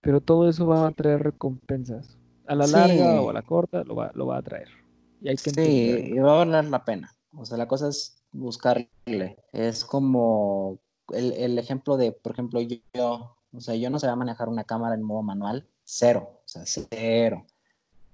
[0.00, 2.16] pero todo eso va a traer recompensas.
[2.46, 4.81] A la larga o a la corta lo va, lo va a traer.
[5.22, 7.14] Y hay que sí, y va a valer la pena.
[7.36, 9.36] O sea, la cosa es buscarle.
[9.52, 10.80] Es como
[11.12, 14.94] el, el, ejemplo de, por ejemplo, yo, o sea, yo no sabía manejar una cámara
[14.94, 17.46] en modo manual, cero, o sea, cero.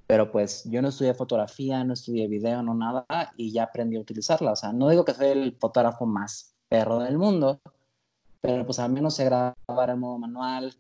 [0.07, 3.07] Pero pues yo no estudié fotografía, no estudié video, no nada,
[3.37, 4.53] y ya aprendí a utilizarla.
[4.53, 7.61] O sea, no digo que soy el fotógrafo más perro del mundo,
[8.41, 10.75] pero pues al menos sé grabar en modo manual,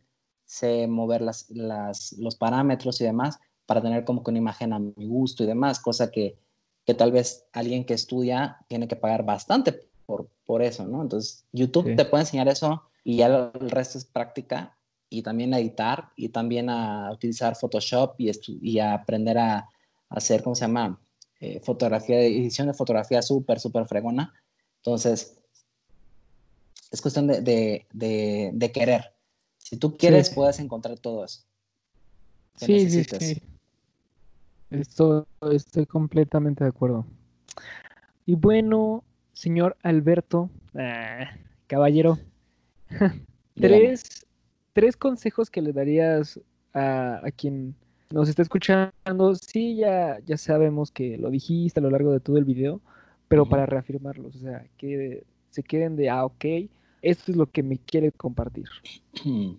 [0.45, 3.39] sé mover las, las, los parámetros y demás
[3.69, 6.39] para tener como que una imagen a mi gusto y demás, cosa que,
[6.87, 11.03] que tal vez alguien que estudia tiene que pagar bastante por, por eso, ¿no?
[11.03, 14.75] Entonces, YouTube te puede enseñar eso y ya el resto es práctica
[15.11, 18.31] y también a editar y también a utilizar Photoshop y,
[18.62, 19.69] y a aprender a,
[20.09, 20.99] hacer, ¿cómo se llama?
[21.39, 24.33] Eh, fotografía, edición de fotografía súper, súper fregona.
[24.79, 25.37] Entonces,
[26.91, 29.12] es cuestión de, de, de querer.
[29.59, 31.43] Si tú quieres, puedes encontrar todo eso.
[32.57, 33.43] Sí, sí, sí.
[34.71, 37.07] Estoy completamente de acuerdo.
[38.27, 41.31] Y bueno, señor Alberto, ah,
[41.66, 42.19] caballero,
[43.55, 44.27] tres,
[44.73, 46.41] tres, consejos que le darías
[46.75, 47.75] a, quien
[48.11, 49.35] nos está escuchando.
[49.35, 52.81] Sí, ya, ya sabemos que lo dijiste a lo largo de todo el video,
[53.29, 56.45] pero para reafirmarlos, o sea, que se queden de, ah, ok,
[57.03, 58.69] esto es lo que me quiere compartir.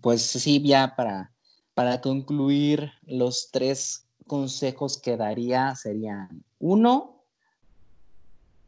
[0.00, 1.32] Pues sí, ya para,
[1.74, 7.24] para concluir, los tres consejos que daría serían, uno,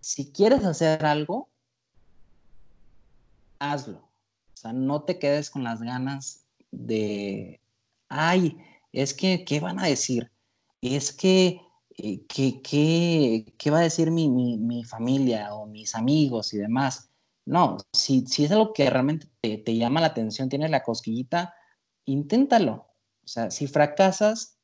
[0.00, 1.48] si quieres hacer algo,
[3.58, 3.98] hazlo.
[3.98, 7.60] O sea, no te quedes con las ganas de,
[8.08, 8.56] ay,
[8.92, 10.30] es que, ¿qué van a decir?
[10.80, 11.60] Es que,
[11.96, 12.62] eh, ¿qué,
[13.56, 17.08] qué, va a decir mi, mi familia o mis amigos y demás?
[17.48, 21.54] No, si, si es algo que realmente te, llama la atención, tienes la cosquillita,
[22.04, 22.90] inténtalo.
[23.24, 24.57] O sea, si fracasas,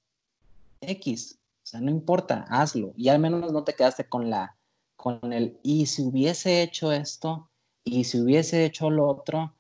[0.92, 2.92] X, o sea, no importa, hazlo.
[2.96, 4.56] Y al menos no te quedaste con la,
[4.96, 7.48] con el, y si hubiese hecho esto,
[7.84, 9.54] y si hubiese hecho lo otro,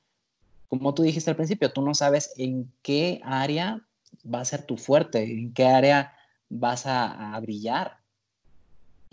[0.68, 3.86] como tú dijiste al principio, tú no sabes en qué área
[4.32, 6.14] va a ser tu fuerte, en qué área
[6.48, 8.04] vas a brillar.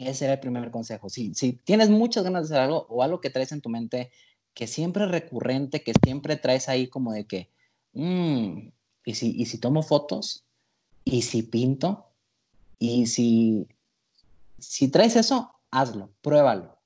[0.08, 1.10] Ese era el primer consejo.
[1.10, 4.12] Si, si tienes muchas ganas de hacer algo o algo que traes en tu mente
[4.54, 7.50] que siempre recurrente, que siempre traes ahí como de que,
[7.94, 8.70] mm,
[9.06, 10.46] ¿y, si, ¿y si tomo fotos?
[11.04, 12.08] ¿Y si pinto?
[12.80, 13.68] ¿Y si,
[14.60, 15.54] si traes eso?
[15.72, 16.78] Hazlo, pruébalo.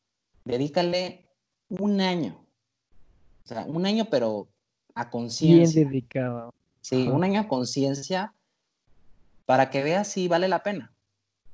[0.43, 1.29] Dedícale
[1.69, 2.45] un año.
[3.43, 4.47] O sea, un año pero
[4.93, 5.81] a conciencia.
[5.81, 6.53] Bien dedicado.
[6.81, 8.33] Sí, un año a conciencia
[9.45, 10.93] para que veas si vale la pena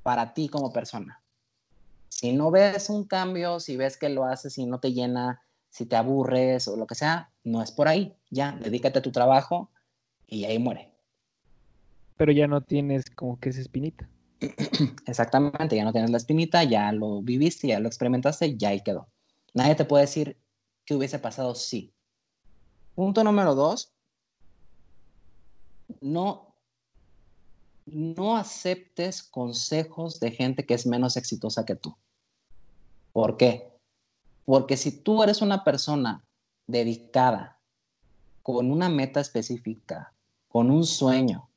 [0.02, 1.22] para ti como persona.
[2.08, 5.86] Si no ves un cambio, si ves que lo haces y no te llena, si
[5.86, 8.14] te aburres o lo que sea, no es por ahí.
[8.30, 9.70] Ya, dedícate a tu trabajo
[10.26, 10.91] y ahí muere.
[12.16, 14.08] Pero ya no tienes como que esa espinita.
[15.06, 19.08] Exactamente, ya no tienes la espinita, ya lo viviste, ya lo experimentaste, ya ahí quedó.
[19.54, 20.36] Nadie te puede decir
[20.84, 21.92] qué hubiese pasado si.
[22.94, 23.92] Punto número dos,
[26.00, 26.52] no
[27.86, 31.96] no aceptes consejos de gente que es menos exitosa que tú.
[33.12, 33.72] ¿Por qué?
[34.44, 36.24] Porque si tú eres una persona
[36.66, 37.58] dedicada,
[38.42, 40.12] con una meta específica,
[40.48, 41.48] con un sueño,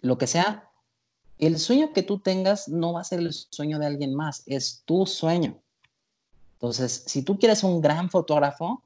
[0.00, 0.70] lo que sea,
[1.38, 4.82] el sueño que tú tengas no va a ser el sueño de alguien más, es
[4.84, 5.60] tu sueño.
[6.54, 8.82] Entonces, si tú quieres un gran fotógrafo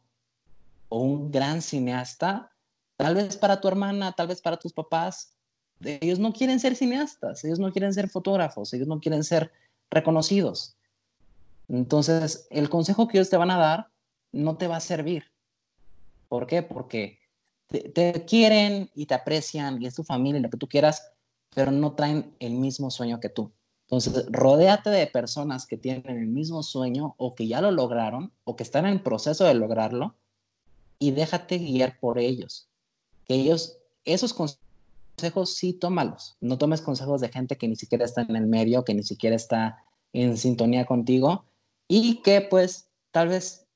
[0.88, 2.52] o un gran cineasta,
[2.96, 5.34] tal vez para tu hermana, tal vez para tus papás,
[5.80, 9.50] ellos no quieren ser cineastas, ellos no quieren ser fotógrafos, ellos no quieren ser
[9.90, 10.76] reconocidos.
[11.68, 13.88] Entonces, el consejo que ellos te van a dar
[14.32, 15.24] no te va a servir.
[16.28, 16.62] ¿Por qué?
[16.62, 17.18] Porque
[17.72, 21.12] te, quieren y te aprecian y es tu familia y lo que tú quieras,
[21.54, 23.52] pero no traen el mismo sueño que tú.
[23.86, 28.56] Entonces, rodéate de personas que tienen el mismo sueño o que ya lo lograron o
[28.56, 30.14] que están en proceso de lograrlo
[30.98, 32.68] y déjate guiar por ellos.
[33.26, 36.36] Que ellos, esos consejos sí tómalos.
[36.40, 39.36] No tomes consejos de gente que ni siquiera está en el medio, que ni siquiera
[39.36, 41.44] está en sintonía contigo.
[41.88, 43.66] y que pues tal vez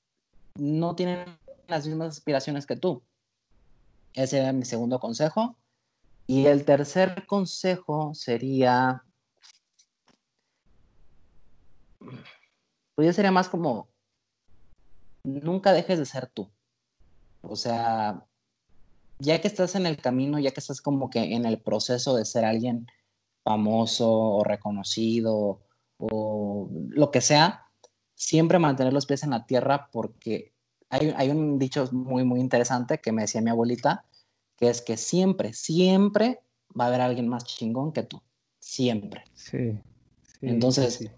[0.54, 1.26] no tienen
[1.68, 3.02] las mismas aspiraciones que tú.
[4.16, 5.56] Ese era mi segundo consejo.
[6.26, 9.04] Y el tercer consejo sería,
[12.94, 13.88] pues ya sería más como,
[15.22, 16.50] nunca dejes de ser tú.
[17.42, 18.26] O sea,
[19.18, 22.24] ya que estás en el camino, ya que estás como que en el proceso de
[22.24, 22.86] ser alguien
[23.44, 25.60] famoso o reconocido
[25.98, 27.66] o lo que sea,
[28.14, 30.55] siempre mantener los pies en la tierra porque
[30.88, 34.04] hay, hay un dicho muy, muy interesante que me decía mi abuelita,
[34.56, 36.40] que es que siempre, siempre
[36.78, 38.22] va a haber alguien más chingón que tú.
[38.58, 39.24] Siempre.
[39.34, 39.78] Sí.
[40.40, 41.10] Entonces,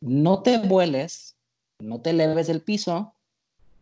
[0.00, 1.36] no te vueles,
[1.78, 3.14] no te leves del piso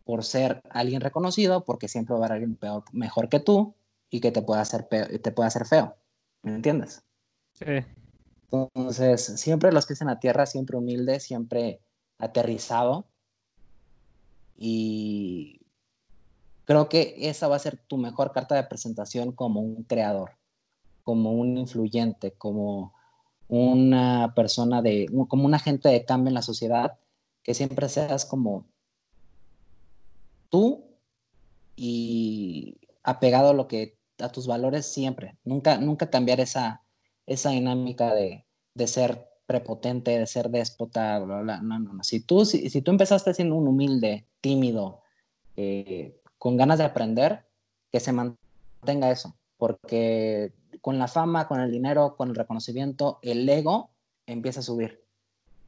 [0.03, 3.75] por ser alguien reconocido, porque siempre va a haber alguien peor, mejor que tú
[4.09, 5.95] y que te pueda hacer, te pueda hacer feo.
[6.41, 7.03] ¿Me entiendes?
[7.53, 7.85] Sí.
[8.51, 11.79] Entonces, siempre los pies en la tierra, siempre humilde, siempre
[12.19, 13.07] aterrizado.
[14.65, 15.59] Y
[16.63, 20.37] creo que esa va a ser tu mejor carta de presentación como un creador,
[21.03, 22.93] como un influyente, como
[23.49, 26.97] una persona de, como un agente de cambio en la sociedad,
[27.43, 28.65] que siempre seas como
[30.47, 30.85] tú
[31.75, 36.83] y apegado a lo que a tus valores siempre, nunca nunca cambiar esa
[37.25, 38.45] esa dinámica de,
[38.75, 42.03] de ser prepotente, de ser déspota, bla, bla, No, no, no.
[42.03, 45.01] Si tú, si, si tú empezaste siendo un humilde, tímido,
[45.55, 47.45] eh, con ganas de aprender,
[47.91, 53.47] que se mantenga eso, porque con la fama, con el dinero, con el reconocimiento, el
[53.47, 53.91] ego
[54.25, 55.03] empieza a subir.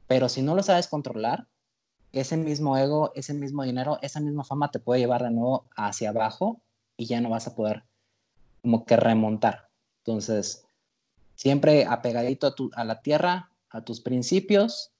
[0.07, 1.47] Pero si no lo sabes controlar,
[2.11, 6.09] ese mismo ego, ese mismo dinero, esa misma fama te puede llevar de nuevo hacia
[6.09, 6.61] abajo
[6.97, 7.83] y ya no vas a poder
[8.61, 9.69] como que remontar.
[9.99, 10.65] Entonces,
[11.35, 14.91] siempre apegadito a, tu, a la tierra, a tus principios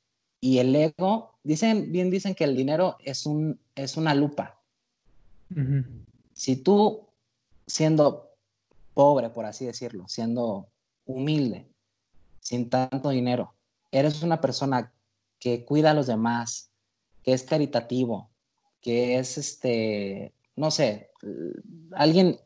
[0.42, 4.60] y el ego, dicen, bien dicen que el dinero es, un, es una lupa.
[6.34, 7.08] Si tú,
[7.66, 8.32] siendo
[8.94, 10.68] pobre, por así decirlo, siendo
[11.06, 11.68] humilde,
[12.42, 13.54] sin tanto dinero,
[13.92, 14.92] eres una persona
[15.40, 16.70] que cuida a los demás,
[17.24, 18.30] que es caritativo,
[18.82, 21.12] que es, este, no sé,
[21.94, 22.40] alguien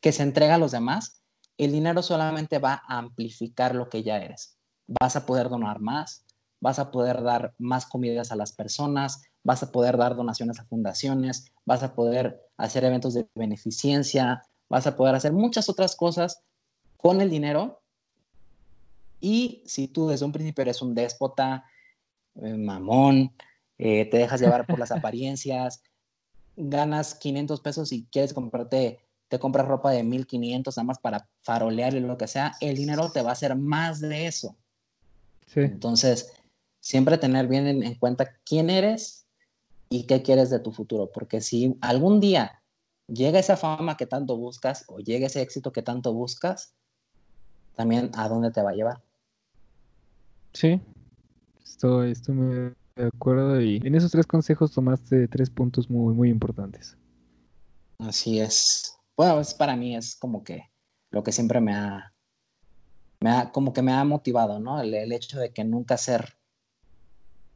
[0.00, 1.22] que se entrega a los demás,
[1.56, 4.59] el dinero solamente va a amplificar lo que ya eres.
[5.00, 6.24] Vas a poder donar más,
[6.60, 10.64] vas a poder dar más comidas a las personas, vas a poder dar donaciones a
[10.64, 16.42] fundaciones, vas a poder hacer eventos de beneficencia, vas a poder hacer muchas otras cosas
[16.96, 17.82] con el dinero.
[19.20, 21.64] Y si tú desde un principio eres un déspota,
[22.36, 23.32] eh, mamón,
[23.78, 25.82] eh, te dejas llevar por las apariencias,
[26.56, 31.94] ganas 500 pesos y quieres comprarte te compras ropa de 1500 nada más para farolear
[31.94, 34.56] y lo que sea, el dinero te va a hacer más de eso.
[35.54, 36.32] Entonces,
[36.80, 39.26] siempre tener bien en, cuenta quién eres
[39.88, 42.62] y qué quieres de tu futuro, porque si algún día
[43.08, 46.74] llega esa fama que tanto buscas o llega ese éxito que tanto buscas,
[47.74, 49.02] también a dónde te va a llevar.
[50.52, 50.80] Sí,
[51.64, 56.28] estoy, estoy muy de acuerdo y en esos tres consejos tomaste tres puntos muy, muy
[56.28, 56.96] importantes.
[57.98, 60.70] Así es bueno, para mí es como que
[61.10, 62.14] lo que siempre me ha,
[63.20, 64.80] me ha como que me ha motivado, ¿no?
[64.80, 66.38] El, hecho de que nunca ser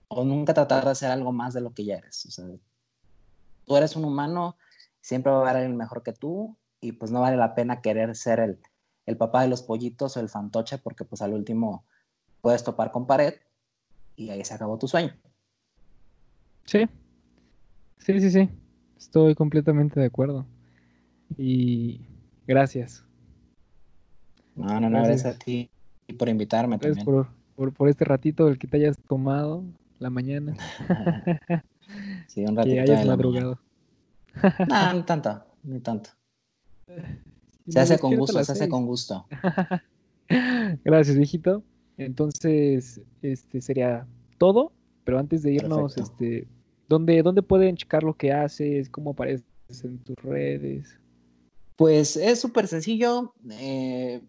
[0.08, 2.26] o nunca tratar de hacer algo más de lo que ya eres.
[2.26, 2.44] O sea,
[3.64, 4.56] tú eres un humano,
[5.00, 8.14] siempre va a haber alguien mejor que tú y pues no vale la pena querer
[8.14, 8.60] ser el,
[9.06, 11.86] el papá de los pollitos o el fantoche porque pues al último
[12.42, 13.34] puedes topar con pared
[14.16, 15.14] y ahí se acabó tu sueño.
[16.66, 16.86] Sí,
[17.98, 18.50] sí, sí, sí,
[18.98, 20.46] estoy completamente de acuerdo.
[21.36, 22.06] Y
[22.46, 23.03] gracias.
[24.56, 25.68] No, no, no, gracias, a ti
[26.06, 27.26] y por invitarme gracias también.
[27.56, 29.64] Por, por, este ratito el que te hayas tomado
[29.98, 30.56] la mañana.
[32.26, 32.74] sí, un ratito.
[32.74, 33.58] Que hayas madrugado.
[34.68, 36.10] no, ni tanto, ni tanto.
[37.68, 39.26] Se hace con gusto, se hace con gusto.
[40.84, 41.62] Gracias, viejito.
[41.96, 44.06] Entonces, este sería
[44.38, 44.72] todo,
[45.04, 46.46] pero antes de irnos, este,
[46.88, 48.90] ¿dónde, ¿dónde pueden checar lo que haces?
[48.90, 49.44] ¿Cómo apareces
[49.84, 50.98] en tus redes?
[51.76, 53.32] Pues es súper sencillo.
[53.50, 54.20] Eh,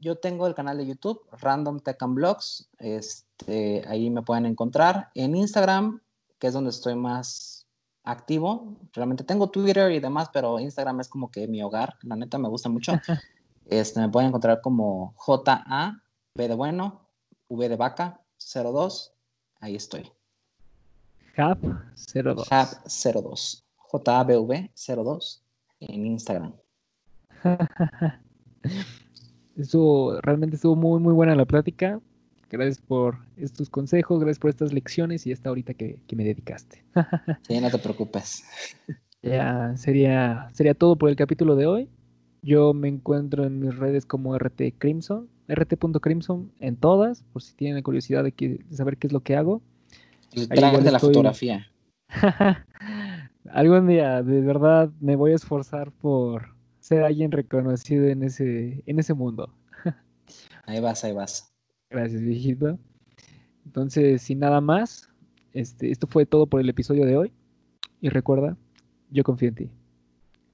[0.00, 2.68] yo tengo el canal de YouTube, Random Tech and Blogs.
[2.78, 5.10] Este, ahí me pueden encontrar.
[5.14, 6.00] En Instagram,
[6.38, 7.66] que es donde estoy más
[8.04, 8.76] activo.
[8.92, 11.96] Realmente tengo Twitter y demás, pero Instagram es como que mi hogar.
[12.02, 12.92] La neta me gusta mucho.
[13.70, 16.02] Este, me pueden encontrar como JA,
[16.34, 17.02] B de bueno,
[17.48, 19.12] V de vaca, 02.
[19.60, 20.10] Ahí estoy.
[21.36, 21.58] Hab
[22.14, 22.50] 02.
[22.50, 23.64] Hab 02.
[23.92, 25.42] JABV 02
[25.80, 26.54] en Instagram.
[29.58, 32.00] estuvo, realmente estuvo muy, muy buena la plática.
[32.50, 36.82] Gracias por estos consejos, gracias por estas lecciones y esta ahorita que, que me dedicaste.
[37.46, 38.44] sí, no te preocupes.
[39.22, 41.88] Ya sería, sería todo por el capítulo de hoy.
[42.42, 47.82] Yo me encuentro en mis redes como RT Crimson, rt.crimson en todas, por si tienen
[47.82, 49.60] curiosidad de, saber qué es lo que hago.
[50.32, 51.66] El traje de la fotografía.
[53.50, 56.57] Algún día, de verdad, me voy a esforzar por
[56.88, 59.54] ser alguien reconocido en ese, en ese mundo.
[60.64, 61.52] ahí vas, ahí vas.
[61.90, 62.78] Gracias, viejito.
[63.64, 65.08] Entonces, sin nada más,
[65.52, 67.32] este, esto fue todo por el episodio de hoy.
[68.00, 68.56] Y recuerda,
[69.10, 69.70] yo confío en ti.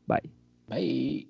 [0.07, 0.31] Bye.
[0.69, 1.29] Bye.